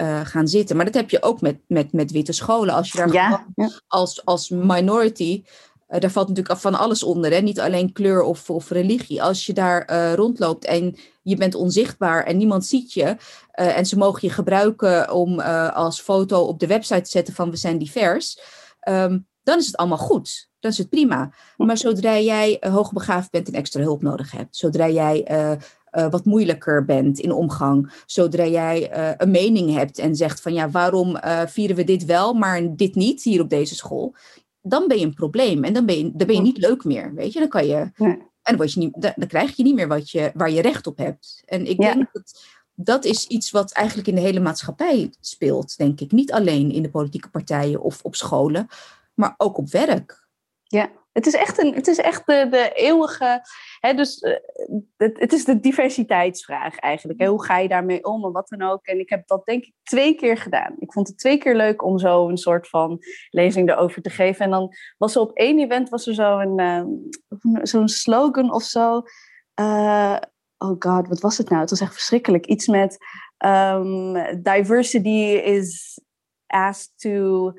[0.00, 0.76] uh, gaan zitten.
[0.76, 2.74] Maar dat heb je ook met, met, met witte scholen.
[2.74, 3.46] Als je daar ja,
[3.86, 5.44] als, als minority
[5.88, 7.40] uh, daar valt natuurlijk van alles onder, hè?
[7.40, 9.22] niet alleen kleur of, of religie.
[9.22, 13.86] Als je daar uh, rondloopt en je bent onzichtbaar en niemand ziet je, uh, en
[13.86, 17.78] ze mogen je gebruiken om als foto op de website te zetten van we zijn
[17.78, 18.40] divers,
[18.88, 20.48] um, dan is het allemaal goed.
[20.60, 21.32] Dan is het prima.
[21.56, 25.26] Maar zodra jij hoogbegaafd bent en extra hulp nodig hebt, zodra jij
[25.90, 31.18] wat moeilijker bent in omgang, zodra jij een mening hebt en zegt van ja, waarom
[31.46, 34.14] vieren we dit wel, maar dit niet hier op deze school?
[34.68, 35.64] Dan ben je een probleem.
[35.64, 37.14] En dan ben je, dan ben je niet leuk meer.
[37.14, 37.76] Weet je, dan kan je.
[37.76, 40.86] En dan, word je niet, dan, krijg je niet meer wat je, waar je recht
[40.86, 41.42] op hebt.
[41.46, 42.46] En ik denk dat
[42.80, 46.12] dat is iets wat eigenlijk in de hele maatschappij speelt, denk ik.
[46.12, 48.68] Niet alleen in de politieke partijen of op scholen,
[49.14, 50.26] maar ook op werk.
[50.62, 53.40] Ja, Het is echt, een, het is echt de, de eeuwige.
[53.80, 54.36] Hè, dus uh,
[54.96, 57.20] het, is de diversiteitsvraag eigenlijk.
[57.20, 57.26] Hè?
[57.26, 58.86] Hoe ga je daarmee om en wat dan ook?
[58.86, 60.74] En ik heb dat denk ik twee keer gedaan.
[60.78, 62.98] Ik vond het twee keer leuk om zo een soort van
[63.30, 64.44] lezing erover te geven.
[64.44, 66.84] En dan was er op één event was er zo'n uh,
[67.62, 69.02] zo'n slogan of zo.
[69.60, 70.16] Uh,
[70.58, 71.60] oh god, wat was het nou?
[71.60, 72.46] Het was echt verschrikkelijk.
[72.46, 72.96] Iets met
[73.38, 76.00] um, diversity is
[76.46, 77.52] asked to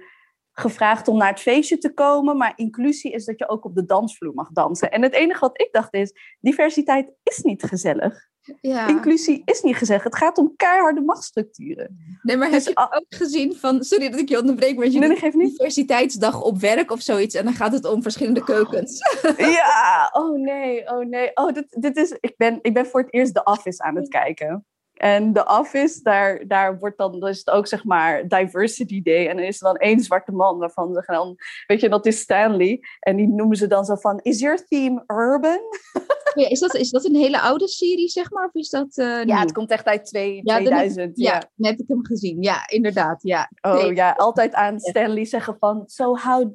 [0.60, 3.86] gevraagd om naar het feestje te komen, maar inclusie is dat je ook op de
[3.86, 4.92] dansvloer mag dansen.
[4.92, 8.28] En het enige wat ik dacht is, diversiteit is niet gezellig.
[8.62, 8.88] Ja.
[8.88, 10.04] Inclusie is niet gezellig.
[10.04, 12.18] Het gaat om keiharde machtsstructuren.
[12.22, 13.84] Nee, maar dus heb je ook gezien van...
[13.84, 15.58] Sorry dat ik je onderbreek, maar je nee, niet.
[15.58, 17.36] diversiteitsdag op werk of zoiets...
[17.36, 19.00] en dan gaat het om verschillende keukens.
[19.38, 21.32] Ja, oh nee, oh nee.
[21.34, 22.18] Oh, dit, dit is...
[22.20, 24.66] Ik ben, ik ben voor het eerst The Office aan het kijken.
[25.00, 29.28] En de office, daar, daar wordt dan, dan is het ook zeg maar diversity day.
[29.28, 31.36] En dan is er dan één zwarte man waarvan ze dan,
[31.68, 32.80] weet je, dat is Stanley.
[33.00, 35.60] En die noemen ze dan zo van, is your theme urban?
[36.34, 38.46] Ja, is, dat, is dat een hele oude serie, zeg maar?
[38.46, 41.18] Of is dat, uh, ja, het komt echt uit twee, ja, 2000.
[41.18, 42.42] ja, ja, net heb ik hem gezien.
[42.42, 43.20] Ja, inderdaad.
[43.24, 43.52] Ja.
[43.62, 46.54] Oh ja, altijd aan Stanley zeggen van, so how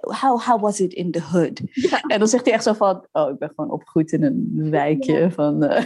[0.00, 1.60] how, how was it in the hood?
[2.06, 5.30] En dan zegt hij echt zo van, oh, ik ben gewoon opgegroeid in een wijkje.
[5.30, 5.84] Van, uh...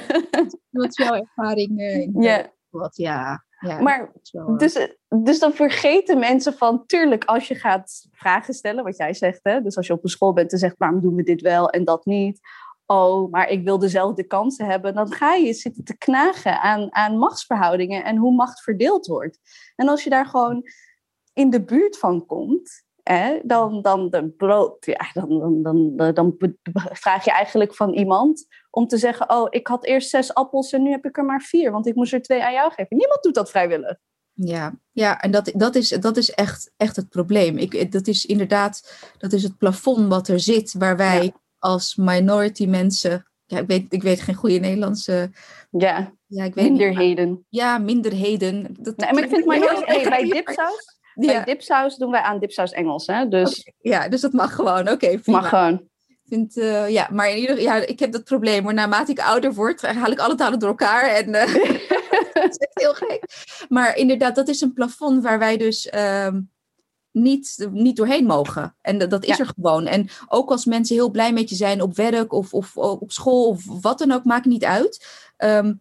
[0.70, 1.80] Wat is jouw ervaring?
[1.80, 2.52] Uh, ja.
[2.70, 3.44] Wat, ja.
[3.58, 3.80] ja.
[3.80, 4.12] Maar,
[4.56, 4.88] dus,
[5.22, 9.60] dus dan vergeten mensen van, tuurlijk, als je gaat vragen stellen, wat jij zegt, hè?
[9.60, 11.84] dus als je op een school bent en zegt, waarom doen we dit wel en
[11.84, 12.40] dat niet?
[12.86, 14.94] Oh, maar ik wil dezelfde kansen hebben.
[14.94, 19.38] Dan ga je zitten te knagen aan, aan machtsverhoudingen en hoe macht verdeeld wordt.
[19.76, 20.62] En als je daar gewoon
[21.32, 22.84] in de buurt van komt,
[23.42, 24.32] dan, dan, dan,
[24.80, 26.36] ja, dan, dan, dan, dan,
[26.92, 30.82] vraag je eigenlijk van iemand om te zeggen: Oh, ik had eerst zes appels en
[30.82, 32.96] nu heb ik er maar vier, want ik moest er twee aan jou geven.
[32.96, 33.96] Niemand doet dat vrijwillig.
[34.32, 37.58] Ja, ja en dat, dat, is, dat is echt, echt het probleem.
[37.58, 42.66] Ik, dat is inderdaad dat is het plafond wat er zit, waar wij als minority
[42.66, 43.26] mensen.
[43.44, 45.30] Ja, ik, weet, ik weet geen goede Nederlandse.
[45.70, 47.46] Ja, ja ik weet minderheden.
[47.48, 48.76] ja, minderheden.
[48.80, 51.44] Dat, nee, maar ik vind minority bij dipsaus bij ja.
[51.44, 53.06] dipsaus doen wij aan dipsaus Engels.
[53.06, 53.28] Hè?
[53.28, 53.72] Dus...
[53.80, 54.88] Ja, dus dat mag gewoon.
[54.88, 55.90] Oké, mag gewoon.
[56.26, 58.62] Vind, uh, ja, maar in ieder, ja, ik heb dat probleem.
[58.62, 61.02] Maar naarmate ik ouder word, haal ik alle talen door elkaar.
[61.02, 61.54] En uh,
[62.32, 63.24] dat is echt heel gek.
[63.68, 66.28] Maar inderdaad, dat is een plafond waar wij dus uh,
[67.10, 68.76] niet, niet doorheen mogen.
[68.80, 69.86] En dat, dat is er gewoon.
[69.86, 73.48] En ook als mensen heel blij met je zijn op werk of, of op school
[73.48, 75.06] of wat dan ook, maakt niet uit.
[75.38, 75.80] Um,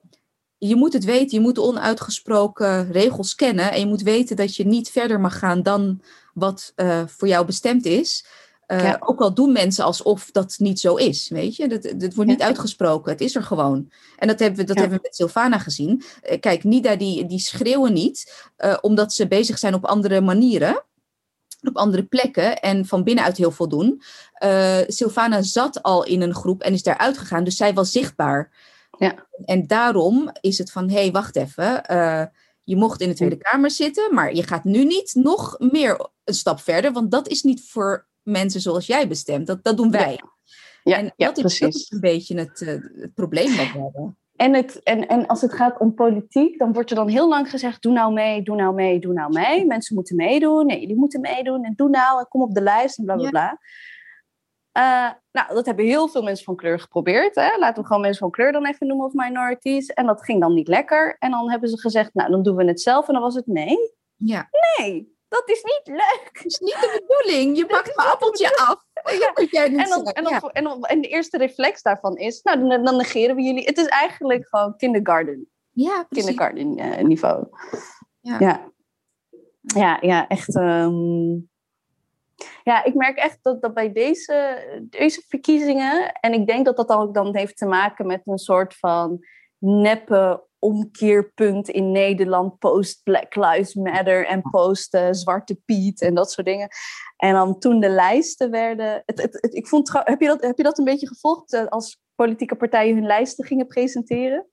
[0.68, 4.56] je moet het weten, je moet de onuitgesproken regels kennen en je moet weten dat
[4.56, 6.02] je niet verder mag gaan dan
[6.34, 8.26] wat uh, voor jou bestemd is.
[8.68, 11.68] Uh, Ook al doen mensen alsof dat niet zo is, weet je.
[11.68, 13.92] Dat, dat wordt niet uitgesproken, het is er gewoon.
[14.18, 16.04] En dat hebben we, dat hebben we met Sylvana gezien.
[16.32, 18.50] Uh, kijk, Nida die, die schreeuwen niet,
[18.82, 20.84] omdat ze bezig zijn op andere manieren
[21.64, 24.02] op andere plekken en van binnenuit heel veel doen.
[24.88, 28.52] Sylvana zat al in een groep en is daaruit gegaan, dus zij was zichtbaar.
[29.02, 29.28] Ja.
[29.46, 31.84] En daarom is het van, hé, hey, wacht even.
[31.92, 32.24] Uh,
[32.64, 36.34] je mocht in de Tweede Kamer zitten, maar je gaat nu niet nog meer een
[36.34, 39.48] stap verder, want dat is niet voor mensen zoals jij bestemd.
[39.48, 40.22] Dat, dat doen wij.
[40.84, 42.70] Ja, en ja, dat, is, dat, is, een beetje het, uh,
[43.02, 44.18] het probleem wat we hebben.
[44.36, 47.50] En, het, en, en als het gaat om politiek, dan wordt er dan heel lang
[47.50, 49.66] gezegd: doe nou mee, doe nou mee, doe nou mee.
[49.66, 52.98] Mensen moeten meedoen, nee, jullie moeten meedoen en doe nou en kom op de lijst
[52.98, 53.60] en bla bla bla.
[54.78, 57.36] Uh, nou, dat hebben heel veel mensen van kleur geprobeerd.
[57.36, 57.58] Hè?
[57.58, 59.88] Laten we gewoon mensen van kleur dan even noemen of minorities.
[59.88, 61.16] En dat ging dan niet lekker.
[61.20, 63.08] En dan hebben ze gezegd, nou, dan doen we het zelf.
[63.08, 63.78] En dan was het nee.
[64.16, 64.50] Ja.
[64.78, 66.30] Nee, dat is niet leuk.
[66.34, 67.58] Dat is niet de bedoeling.
[67.58, 68.86] Je pakt mijn appeltje af.
[69.04, 69.34] Ja.
[69.64, 72.98] En, dan, en, dan, en, dan, en, de eerste reflex daarvan is, nou, dan, dan,
[72.98, 73.66] negeren we jullie.
[73.66, 75.50] Het is eigenlijk gewoon kindergarten.
[75.72, 77.48] Ja, Kindergarten uh, niveau.
[78.20, 78.40] Ja.
[78.40, 78.72] ja.
[79.62, 80.56] Ja, ja, echt.
[80.56, 81.51] Um,
[82.64, 84.58] ja, ik merk echt dat, dat bij deze,
[84.90, 88.76] deze verkiezingen, en ik denk dat dat ook dan heeft te maken met een soort
[88.76, 89.26] van
[89.58, 96.32] neppe omkeerpunt in Nederland, post Black Lives Matter en post uh, Zwarte Piet en dat
[96.32, 96.68] soort dingen.
[97.18, 100.64] En dan toen de lijsten werden, het, het, ik vond, heb, je dat, heb je
[100.64, 104.51] dat een beetje gevolgd uh, als politieke partijen hun lijsten gingen presenteren?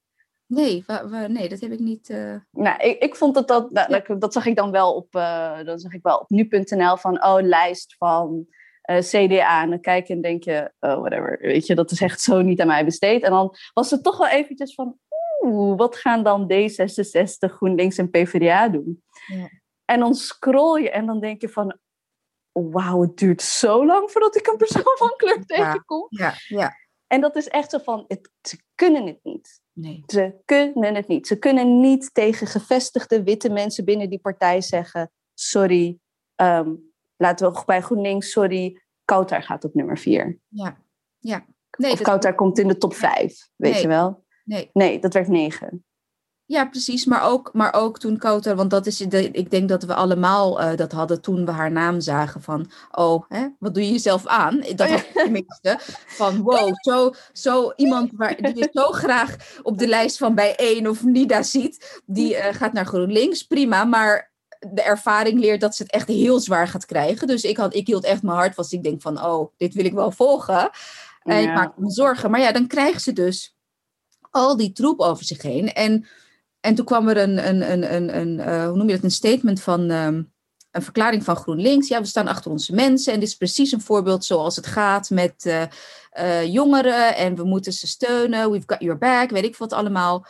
[0.48, 0.84] Nee,
[1.28, 2.08] nee, dat heb ik niet.
[2.08, 2.34] Uh...
[2.50, 5.78] Nou, ik, ik vond dat dat, dat, dat zag ik dan wel op, uh, dan
[5.78, 8.46] zag ik wel op nu.nl van, oh, lijst van
[8.90, 9.62] uh, eh, CDA.
[9.62, 12.42] En dan kijk je en denk je, oh, whatever, weet je, dat is echt zo
[12.42, 13.22] niet aan mij besteed.
[13.22, 14.98] En dan was het toch wel eventjes van,
[15.40, 19.02] oeh, wat gaan dan D66, GroenLinks en PvdA doen?
[19.26, 19.48] Ja.
[19.84, 21.78] En dan scroll je en dan denk je van,
[22.52, 26.06] wauw, het duurt zo lang voordat ik een persoon van kleur tegenkom.
[26.08, 26.72] Ja, ja.
[27.06, 29.60] En dat is echt zo van, het, ze kunnen het niet.
[29.80, 30.02] Nee.
[30.06, 31.26] Ze kunnen het niet.
[31.26, 35.98] Ze kunnen niet tegen gevestigde witte mensen binnen die partij zeggen: sorry,
[36.36, 40.38] um, laten we bij GroenLinks, sorry, Kautar gaat op nummer vier.
[40.48, 40.82] Ja,
[41.18, 41.46] ja.
[41.78, 44.24] Nee, of Kautar komt in de top vijf, weet je wel?
[44.44, 44.70] Nee.
[44.72, 45.84] Nee, dat werd negen.
[46.48, 47.04] Ja, precies.
[47.04, 50.60] Maar ook, maar ook toen Kouter, want dat is, de, ik denk dat we allemaal
[50.60, 54.26] uh, dat hadden toen we haar naam zagen van, oh, hè, wat doe je jezelf
[54.26, 54.60] aan?
[54.74, 55.78] Dat had ik tenminste.
[56.06, 60.56] Van, wow, zo, zo iemand waar, die je zo graag op de lijst van bij
[60.56, 65.76] één of Nida ziet, die uh, gaat naar GroenLinks, prima, maar de ervaring leert dat
[65.76, 67.26] ze het echt heel zwaar gaat krijgen.
[67.26, 68.72] Dus ik, had, ik hield echt mijn hart vast.
[68.72, 70.70] Ik denk van, oh, dit wil ik wel volgen.
[71.22, 71.48] En ja.
[71.48, 72.30] ik maak me zorgen.
[72.30, 73.56] Maar ja, dan krijgt ze dus
[74.30, 75.72] al die troep over zich heen.
[75.72, 76.06] En
[76.68, 79.10] en toen kwam er een, een, een, een, een uh, hoe noem je dat, een
[79.10, 80.32] statement van um,
[80.70, 81.88] een verklaring van GroenLinks.
[81.88, 83.12] Ja, we staan achter onze mensen.
[83.12, 85.62] En dit is precies een voorbeeld zoals het gaat met uh,
[86.20, 87.16] uh, jongeren.
[87.16, 88.50] En we moeten ze steunen.
[88.50, 89.30] We've got your back.
[89.30, 90.26] Weet ik wat allemaal.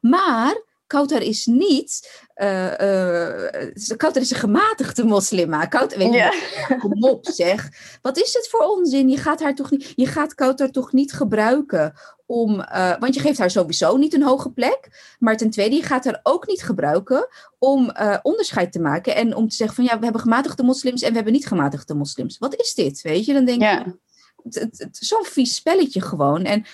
[0.00, 2.20] maar Kautar is niet.
[2.36, 5.66] Uh, uh, Kautar is een gematigde moslima.
[5.66, 7.68] Kautar, weet je, kom op zeg.
[8.02, 9.08] Wat is het voor onzin?
[9.08, 9.92] Je gaat haar toch niet.
[9.96, 11.92] Je gaat Kautar toch niet gebruiken
[12.26, 12.60] om.
[12.60, 15.14] Uh, want je geeft haar sowieso niet een hoge plek.
[15.18, 17.28] Maar ten tweede, je gaat haar ook niet gebruiken
[17.58, 19.14] om onderscheid te maken.
[19.14, 21.94] En om te zeggen van ja, we hebben gematigde moslims en we hebben niet gematigde
[21.94, 22.38] moslims.
[22.38, 23.02] Wat is dit?
[23.02, 23.84] Weet je, dan denk ja.
[23.84, 24.68] je.
[24.90, 26.44] Zo'n vies spelletje gewoon.
[26.44, 26.64] En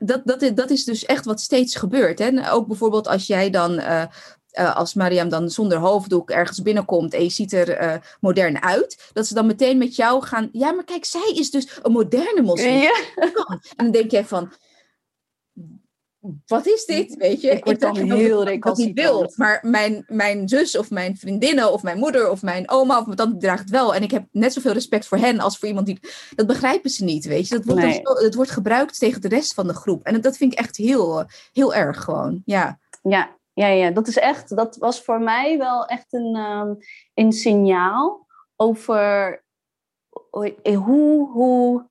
[0.00, 2.18] dat, dat, dat is dus echt wat steeds gebeurt.
[2.18, 2.52] Hè?
[2.52, 4.02] Ook bijvoorbeeld als jij dan, uh,
[4.58, 9.10] uh, als Mariam dan zonder hoofddoek ergens binnenkomt en je ziet er uh, modern uit,
[9.12, 10.48] dat ze dan meteen met jou gaan.
[10.52, 12.74] Ja, maar kijk, zij is dus een moderne moslim.
[12.74, 12.98] Ja.
[13.76, 14.52] En dan denk jij van.
[16.46, 17.16] Wat is dit?
[17.16, 19.36] Weet je, ik word dan heel recalcitrant.
[19.36, 23.16] Maar mijn, mijn zus of mijn vriendinnen of mijn moeder of mijn oma of mijn
[23.16, 23.94] tante draagt het wel.
[23.94, 26.00] En ik heb net zoveel respect voor hen als voor iemand die.
[26.34, 27.54] Dat begrijpen ze niet, weet je.
[27.54, 28.00] Dat wordt, nee.
[28.02, 30.04] het wordt gebruikt tegen de rest van de groep.
[30.04, 32.42] En dat vind ik echt heel, heel erg gewoon.
[32.44, 32.78] Ja.
[33.02, 34.56] Ja, ja, ja, dat is echt.
[34.56, 36.78] Dat was voor mij wel echt een, um,
[37.14, 39.42] een signaal over
[40.74, 41.89] hoe, hoe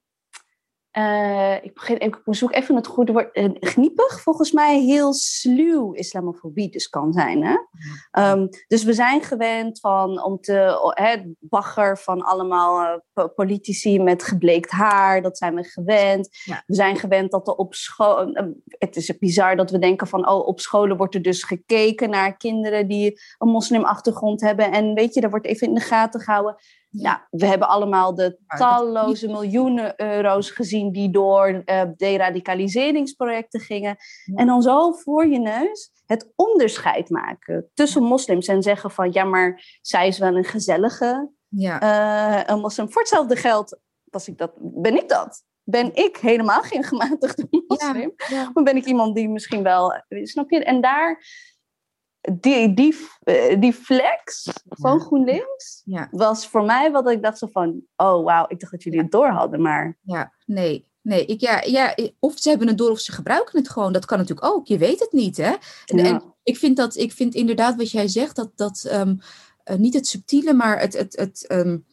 [0.97, 3.37] uh, ik, begin, ik zoek even het goede woord.
[3.37, 7.43] Uh, gniepig, volgens mij heel sluw islamofobie dus kan zijn.
[7.43, 7.57] Hè?
[8.31, 14.23] Um, dus we zijn gewend van, om te, het bagger van allemaal uh, politici met
[14.23, 15.21] gebleekt haar.
[15.21, 16.29] Dat zijn we gewend.
[16.43, 16.63] Ja.
[16.65, 18.31] We zijn gewend dat er op school...
[18.67, 22.37] het is bizar dat we denken van, oh, op scholen wordt er dus gekeken naar
[22.37, 24.71] kinderen die een moslimachtergrond hebben.
[24.71, 26.55] En weet je, daar wordt even in de gaten gehouden.
[26.89, 33.97] Ja, we hebben allemaal de talloze miljoenen euro's gezien die door uh, deradicaliseringsprojecten gingen.
[34.35, 39.23] En dan zo voor je neus het onderscheid maken tussen moslims en zeggen van ja,
[39.23, 41.81] maar zij is wel een gezellige ja.
[41.81, 42.91] Uh, een moslim.
[42.91, 45.43] Voor hetzelfde geld was ik dat, ben ik dat.
[45.63, 48.13] Ben ik helemaal geen gematigde moslim?
[48.15, 48.51] Ja, ja.
[48.53, 50.63] Maar ben ik iemand die misschien wel, snap je?
[50.63, 51.23] En daar
[52.33, 56.07] die, die, eh, die flex van GroenLinks ja.
[56.11, 59.11] was voor mij wat ik dacht zo van, oh wauw, ik dacht dat jullie het
[59.11, 59.97] door hadden, maar...
[60.01, 61.25] Ja, nee, nee.
[61.25, 63.93] Ik, ja, ja, of ze hebben het door of ze gebruiken het gewoon.
[63.93, 65.55] Dat kan natuurlijk ook, je weet het niet, hè.
[65.85, 66.03] En, ja.
[66.03, 69.19] en ik, vind dat, ik vind inderdaad wat jij zegt, dat, dat um,
[69.65, 71.85] uh, niet het subtiele, maar het, het, het um,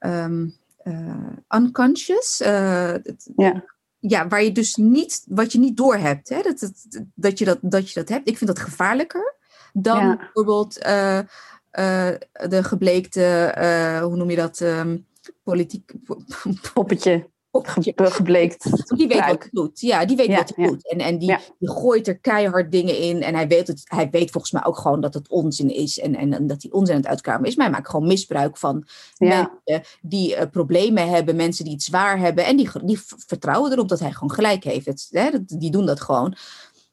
[0.00, 3.64] um, uh, unconscious, uh, het, ja
[4.08, 7.44] ja, waar je dus niet, wat je niet door hebt, hè, dat, dat, dat, je
[7.44, 8.28] dat, dat je dat hebt.
[8.28, 9.34] Ik vind dat gevaarlijker
[9.74, 10.16] dan ja.
[10.16, 12.08] bijvoorbeeld uh, uh,
[12.48, 15.06] de gebleekte, uh, hoe noem je dat, um,
[15.42, 15.92] politiek
[16.74, 17.32] poppetje.
[17.62, 18.96] Ge gebleekt.
[18.96, 19.80] Die weet wat het doet.
[19.80, 20.66] Ja, die weet ja, wat het ja.
[20.66, 20.90] doet.
[20.90, 23.22] En, en die, die, gooit er keihard dingen in.
[23.22, 25.98] En hij weet, het, hij weet volgens mij ook gewoon dat het onzin is.
[25.98, 27.56] En, en, en dat hij onzin aan het uitkramen is.
[27.56, 28.86] Maar hij maakt gewoon misbruik van
[29.18, 31.36] mensen die problemen hebben.
[31.36, 32.44] Mensen die het zwaar hebben.
[32.44, 34.86] En die, die vertrouwen erop dat hij gewoon gelijk heeft.
[34.86, 36.36] Het, hè, die doen dat gewoon.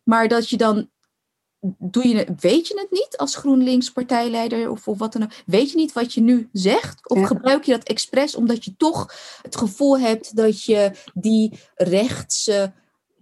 [0.04, 0.90] Maar dat je dan
[1.78, 5.32] doe je, weet je het niet als GroenLinks partijleider of, of wat dan ook?
[5.46, 7.10] Weet je niet wat je nu zegt?
[7.10, 7.26] Of ja.
[7.26, 12.74] gebruik je dat expres omdat je toch het gevoel hebt dat je die rechtse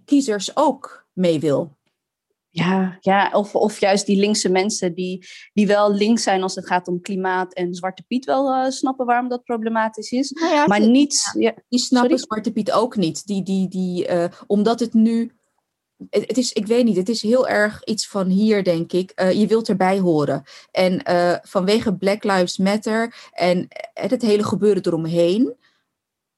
[0.04, 1.78] kiezers ook mee wil?
[2.52, 6.66] Ja, ja of, of juist die linkse mensen die, die wel links zijn als het
[6.66, 10.30] gaat om klimaat en Zwarte Piet wel uh, snappen waarom dat problematisch is.
[10.30, 11.34] Nou ja, maar die, niet.
[11.38, 12.24] Ja, die snappen Sorry?
[12.24, 13.26] Zwarte Piet ook niet.
[13.26, 15.39] Die, die, die, uh, omdat het nu
[16.10, 19.12] het is, ik weet niet, het is heel erg iets van hier, denk ik.
[19.16, 20.42] Uh, je wilt erbij horen.
[20.72, 25.54] En uh, vanwege Black Lives Matter en het hele gebeuren eromheen,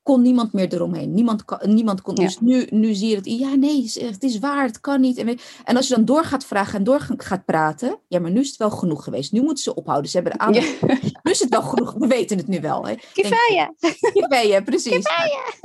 [0.02, 1.14] kon niemand meer eromheen.
[1.14, 2.14] Niemand, niemand kon.
[2.14, 2.22] Ja.
[2.22, 3.26] Dus nu, nu zie je het.
[3.26, 5.16] Ja, nee, het is waar, het kan niet.
[5.16, 7.98] En, en als je dan door gaat vragen en door gaat praten.
[8.08, 9.32] Ja, maar nu is het wel genoeg geweest.
[9.32, 10.10] Nu moeten ze ophouden.
[10.10, 10.78] Ze hebben de aandacht.
[10.80, 10.98] Ja.
[11.22, 11.94] Nu is het wel genoeg.
[11.98, 12.86] We weten het nu wel.
[13.12, 13.74] Kifaya.
[14.12, 15.04] Kifaya, precies.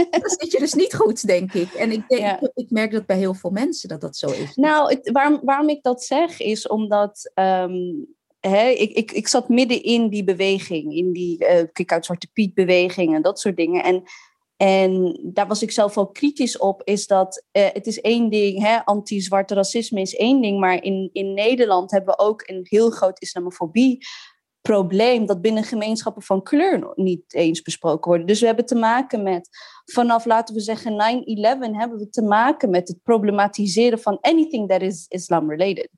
[0.10, 1.74] Dan zit je dus niet goed, denk ik.
[1.74, 2.52] En ik, denk, ja.
[2.54, 4.56] ik, merk dat bij heel veel mensen dat dat zo is.
[4.56, 7.32] Nou, het, waarom, waarom ik dat zeg is omdat.
[7.36, 12.28] Um, hè, ik, ik, ik zat midden in die beweging, in die uh, kick-out Zwarte
[12.34, 13.84] Piet beweging en dat soort dingen.
[13.84, 14.04] En,
[14.58, 18.62] en daar was ik zelf ook kritisch op, is dat uh, het is één ding,
[18.62, 22.90] hè, anti-zwarte racisme is één ding, maar in, in Nederland hebben we ook een heel
[22.90, 24.06] groot islamofobie
[24.62, 28.28] probleem dat binnen gemeenschappen van kleur niet eens besproken worden.
[28.28, 29.50] Dus we hebben te maken met,
[29.92, 30.96] vanaf laten we zeggen 9-11,
[31.76, 35.90] hebben we te maken met het problematiseren van anything that is Islam-related.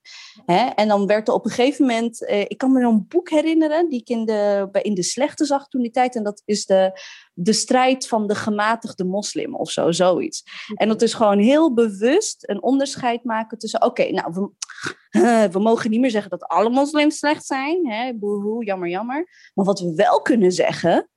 [0.76, 3.90] En dan werd er op een gegeven moment, eh, ik kan me een boek herinneren
[3.90, 7.02] die ik in de, in de slechte zag toen die tijd, en dat is de,
[7.34, 10.44] de strijd van de gematigde moslim of zo, zoiets.
[10.76, 15.90] En dat is gewoon heel bewust een onderscheid maken tussen, oké, nou, we, we mogen
[15.90, 17.90] niet meer zeggen dat alle moslims slecht zijn.
[17.90, 18.14] Hè?
[18.14, 19.52] Boehoe, jammer, jammer.
[19.54, 21.10] Maar wat we wel kunnen zeggen,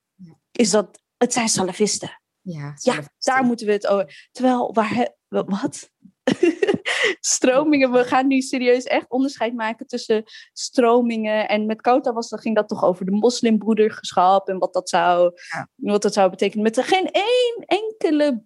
[0.53, 2.22] is dat het zijn salafisten.
[2.43, 4.29] Ja, ja daar moeten we het over.
[4.33, 5.91] Terwijl, waar, wat?
[7.21, 11.49] stromingen, we gaan nu serieus echt onderscheid maken tussen stromingen.
[11.49, 15.33] En met Kota was, dan ging dat toch over de moslimbroederschap en wat dat zou,
[15.77, 16.63] wat dat zou betekenen.
[16.63, 18.43] Met geen één enkele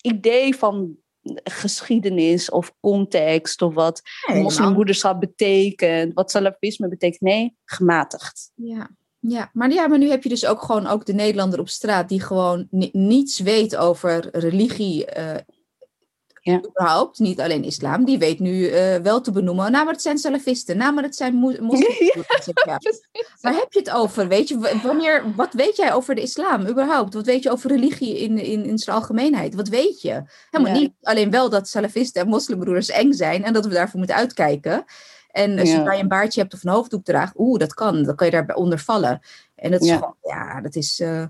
[0.00, 0.96] idee van
[1.44, 7.20] geschiedenis of context of wat nee, moslimbroederschap betekent, wat salafisme betekent.
[7.20, 8.50] Nee, gematigd.
[8.54, 8.90] Ja.
[9.28, 12.08] Ja maar, ja, maar nu heb je dus ook gewoon ook de Nederlander op straat
[12.08, 15.34] die gewoon niets weet over religie uh,
[16.40, 16.60] ja.
[16.68, 19.72] überhaupt, niet alleen islam, die weet nu uh, wel te benoemen.
[19.72, 20.76] Nou, maar het zijn salafisten.
[20.76, 21.98] Nou, maar het zijn moslims.
[22.64, 22.78] Ja,
[23.40, 24.28] Waar heb je het over?
[24.28, 27.14] Weet je, wanneer, wat weet jij over de islam überhaupt?
[27.14, 29.54] Wat weet je over religie in, in, in zijn algemeenheid?
[29.54, 30.22] Wat weet je?
[30.50, 34.16] Helemaal niet alleen wel dat salafisten en moslimbroeders eng zijn en dat we daarvoor moeten
[34.16, 34.84] uitkijken.
[35.28, 38.02] En als je een baardje hebt of een hoofddoek draagt, oeh, dat kan.
[38.02, 39.20] Dan kan je daarbij onder vallen.
[39.54, 41.00] En dat is gewoon, ja, dat is...
[41.00, 41.24] Uh,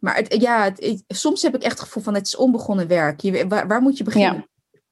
[0.00, 3.20] maar het, ja, het, soms heb ik echt het gevoel van het is onbegonnen werk.
[3.20, 4.34] Je, waar, waar moet je beginnen?
[4.34, 4.48] Ja.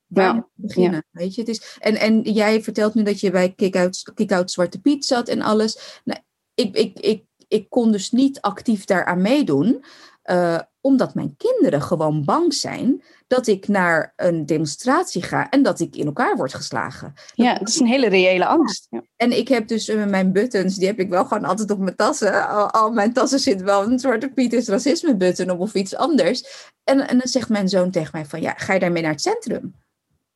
[0.06, 1.04] Waar moet je beginnen?
[1.10, 4.80] Weet je, het is, en, en jij vertelt nu dat je bij Kick-Out Kick Zwarte
[4.80, 6.00] Piet zat en alles.
[6.04, 6.20] Nou,
[6.54, 9.84] ik, ik, ik, ik kon dus niet actief daaraan meedoen.
[10.24, 15.80] Uh, omdat mijn kinderen gewoon bang zijn dat ik naar een demonstratie ga en dat
[15.80, 17.14] ik in elkaar word geslagen.
[17.34, 18.86] Ja, dat is een hele reële angst.
[18.90, 19.02] Ja.
[19.16, 21.96] En ik heb dus uh, mijn buttons, die heb ik wel gewoon altijd op mijn
[21.96, 22.48] tassen.
[22.48, 25.96] Al, al mijn tassen zit wel een Zwarte Piet is racisme button op of iets
[25.96, 26.70] anders.
[26.84, 29.20] En, en dan zegt mijn zoon tegen mij van, ja, ga je daarmee naar het
[29.20, 29.74] centrum?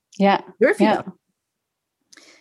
[0.08, 0.44] Ja.
[0.58, 0.94] Durf je ja.
[0.94, 1.04] dat?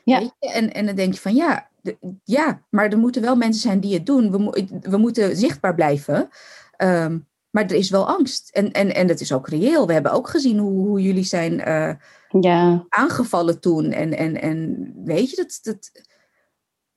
[0.04, 0.32] Ja.
[0.40, 3.80] En, en dan denk je van, ja, de, ja, maar er moeten wel mensen zijn
[3.80, 4.32] die het doen.
[4.32, 6.30] We, we moeten zichtbaar blijven.
[6.78, 8.50] Um, maar er is wel angst.
[8.50, 9.88] En, en, en dat is ook reëel.
[9.88, 11.94] We hebben ook gezien hoe, hoe jullie zijn uh,
[12.42, 12.86] ja.
[12.90, 13.92] aangevallen toen.
[13.92, 15.92] En, en, en weet je, dat, dat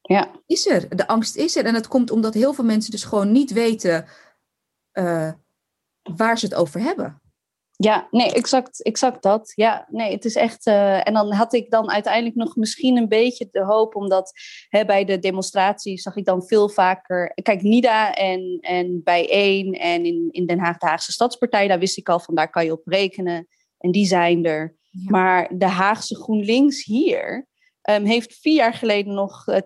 [0.01, 0.31] ja.
[0.47, 0.97] is er.
[0.97, 1.65] De angst is er.
[1.65, 4.07] En dat komt omdat heel veel mensen dus gewoon niet weten
[4.93, 5.33] uh,
[6.03, 7.21] waar ze het over hebben.
[7.81, 9.53] Ja, nee, exact, exact dat.
[9.55, 10.67] Ja, nee, het is echt.
[10.67, 14.33] Uh, en dan had ik dan uiteindelijk nog misschien een beetje de hoop, omdat
[14.69, 17.33] hè, bij de demonstraties zag ik dan veel vaker.
[17.43, 21.79] Kijk, NIDA en, en bij één en in, in Den Haag, de Haagse Stadspartij, daar
[21.79, 23.47] wist ik al van daar kan je op rekenen.
[23.79, 24.77] En die zijn er.
[24.91, 25.11] Ja.
[25.11, 27.47] Maar de Haagse GroenLinks hier.
[27.91, 29.57] Um, heeft vier jaar geleden nog, uh,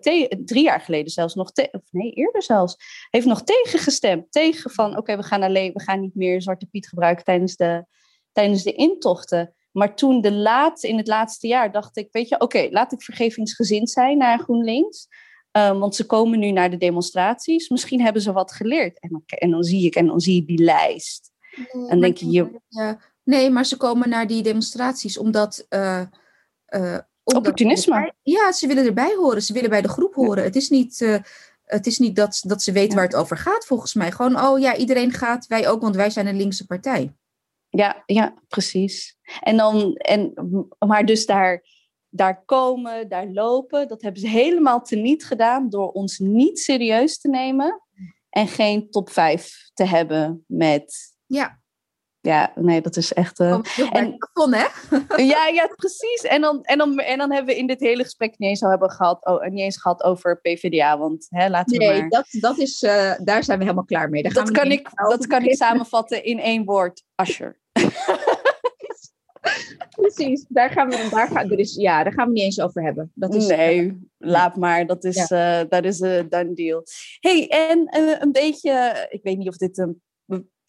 [0.45, 2.75] drie jaar geleden zelfs nog, of nee, eerder zelfs,
[3.09, 4.31] heeft nog tegengestemd.
[4.31, 7.55] Tegen van, oké, okay, we gaan alleen, we gaan niet meer Zwarte Piet gebruiken tijdens
[7.55, 7.85] de,
[8.33, 9.53] tijdens de intochten.
[9.71, 13.01] Maar toen de laat, in het laatste jaar dacht ik, weet je, oké, laat ik
[13.01, 15.07] vergevingsgezind zijn naar GroenLinks.
[15.51, 17.69] Um, want ze komen nu naar de demonstraties.
[17.69, 18.99] Misschien hebben ze wat geleerd.
[18.99, 21.31] En dan, en dan zie ik, en dan zie je die lijst.
[21.73, 22.59] Nee, en denk je, je...
[22.67, 25.65] Ja, nee, maar ze komen naar die demonstraties omdat...
[25.69, 26.01] Uh,
[26.69, 28.13] uh, Opportunisme.
[28.21, 29.41] ja, ze willen erbij horen.
[29.41, 30.37] Ze willen bij de groep horen.
[30.37, 30.43] Ja.
[30.43, 30.99] Het is niet...
[31.01, 31.17] Uh,
[31.63, 32.95] het is niet dat, dat ze weten ja.
[32.95, 34.11] waar het over gaat, volgens mij.
[34.11, 37.13] Gewoon, oh ja, iedereen gaat, wij ook, want wij zijn een linkse partij.
[37.75, 39.17] Ja, ja, precies.
[39.39, 40.33] En dan, en,
[40.79, 41.63] maar dus daar,
[42.09, 47.29] daar komen, daar lopen, dat hebben ze helemaal teniet gedaan door ons niet serieus te
[47.29, 47.81] nemen
[48.29, 51.15] en geen top 5 te hebben met.
[51.25, 51.61] Ja.
[52.21, 53.39] Ja, nee, dat is echt.
[53.39, 53.59] Uh,
[53.91, 54.65] en hè?
[55.33, 56.21] ja, ja, precies.
[56.21, 58.69] En dan, en, dan, en dan hebben we in dit hele gesprek niet eens al
[58.69, 60.97] hebben gehad, oh, niet eens gehad over PvdA.
[60.97, 62.09] Want hè, laten we nee, maar...
[62.09, 64.23] dat, dat is, uh, daar zijn we helemaal klaar mee.
[64.23, 67.61] dat, kan ik, dat kan ik samenvatten in één woord: Asher.
[69.95, 72.83] Precies, daar gaan we, daar gaan, er is, ja, daar gaan we niet eens over
[72.83, 73.11] hebben.
[73.15, 74.85] Dat is, nee, uh, laat maar.
[74.85, 75.61] Dat is, ja.
[75.61, 76.83] uh, dat is een done deal.
[77.19, 80.01] hey, en uh, een beetje, ik weet niet of dit een,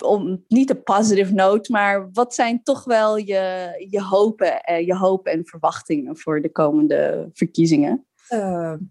[0.04, 5.26] om, niet een positive note, maar wat zijn toch wel je, je, hopen, je hoop
[5.26, 8.06] en verwachtingen voor de komende verkiezingen?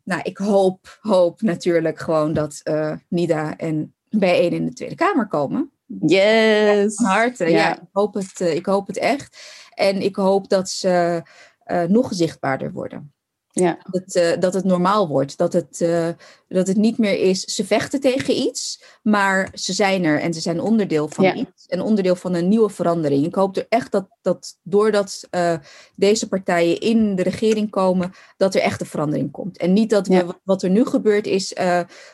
[0.04, 2.62] nou, ik hoop, hoop natuurlijk gewoon dat
[3.08, 5.72] Nida en bijeen in de Tweede Kamer komen.
[6.00, 6.96] Yes.
[6.96, 7.58] Van harte, ja.
[7.58, 7.76] ja.
[7.76, 9.38] ik, hoop het, ik hoop het echt.
[9.76, 11.22] En ik hoop dat ze
[11.66, 13.13] uh, nog zichtbaarder worden.
[13.56, 13.78] Ja.
[13.92, 15.38] Dat, het, eh, dat het normaal wordt.
[15.38, 16.08] Dat het, eh,
[16.48, 20.40] dat het niet meer is, ze vechten tegen iets, maar ze zijn er en ze
[20.42, 21.34] zijn onderdeel van Ja.
[21.34, 21.66] iets.
[21.68, 23.26] En onderdeel van een nieuwe verandering.
[23.26, 25.56] Ik hoop er echt dat, dat doordat eh,
[25.96, 29.58] deze partijen in de regering komen, dat er echt een verandering komt.
[29.58, 30.40] En niet dat we, Ja.
[30.44, 31.54] wat- er nu gebeurt, is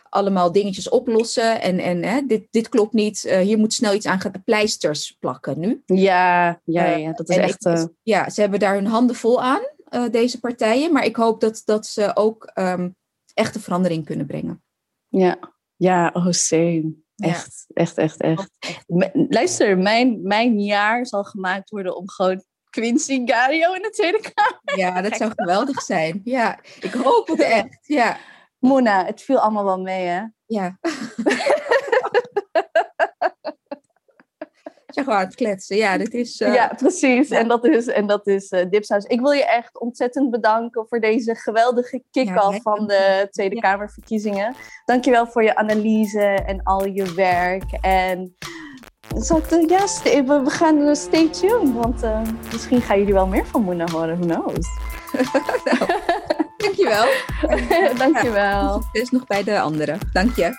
[0.10, 1.62] allemaal dingetjes oplossen.
[1.62, 5.60] En, en hè, dit, dit klopt niet, hier moet snel iets aan gaan, pleisters plakken
[5.60, 5.82] nu.
[5.86, 7.66] Ja, ja, ja, dat is echt...
[7.66, 10.94] ik- ja, ze hebben daar hun handen vol aan, eh, deze partijen.
[10.94, 12.90] Maar ik hoop dat, dat ze ook ehm
[13.34, 14.64] echt een verandering kunnen brengen.
[15.08, 15.38] ja.
[15.76, 16.94] ja, oh same.
[17.16, 17.28] Ja.
[17.28, 18.50] Echt, echt, echt, echt.
[19.30, 24.80] Luister, mijn, mijn jaar zal gemaakt worden om gewoon Quincy Gario in de Tweede Kamer.
[24.80, 26.22] Ja, dat zou geweldig zijn.
[26.24, 27.80] Ja, ik hoop het echt.
[27.82, 28.18] Ja,
[28.60, 30.24] Mona, het viel allemaal wel mee, hè?
[30.46, 30.78] ja.
[34.90, 35.78] Zeg maar aan het kletsen.
[35.78, 36.42] Ja, dit is...
[36.42, 37.28] eh, ja, precies.
[37.30, 37.38] ja.
[37.38, 39.04] En dat is, en dat is eh, Dipsaus.
[39.06, 43.62] Ik wil je echt ontzettend bedanken voor deze geweldige kick-off Ja, van de Tweede Ja.
[43.62, 44.56] Kamerverkiezingen.
[44.86, 47.64] Dankjewel voor je analyse en al je werk.
[47.82, 48.36] En
[49.16, 52.22] de- ja, we, gaan eh, stay tuned, want eh,
[52.52, 54.18] misschien gaan jullie wel meer van Moena horen.
[54.20, 54.68] Who knows?
[56.58, 57.06] Dankjewel.
[57.98, 58.82] Dankjewel.
[58.82, 60.00] Succes nog bij de anderen.
[60.14, 60.56] Dank je.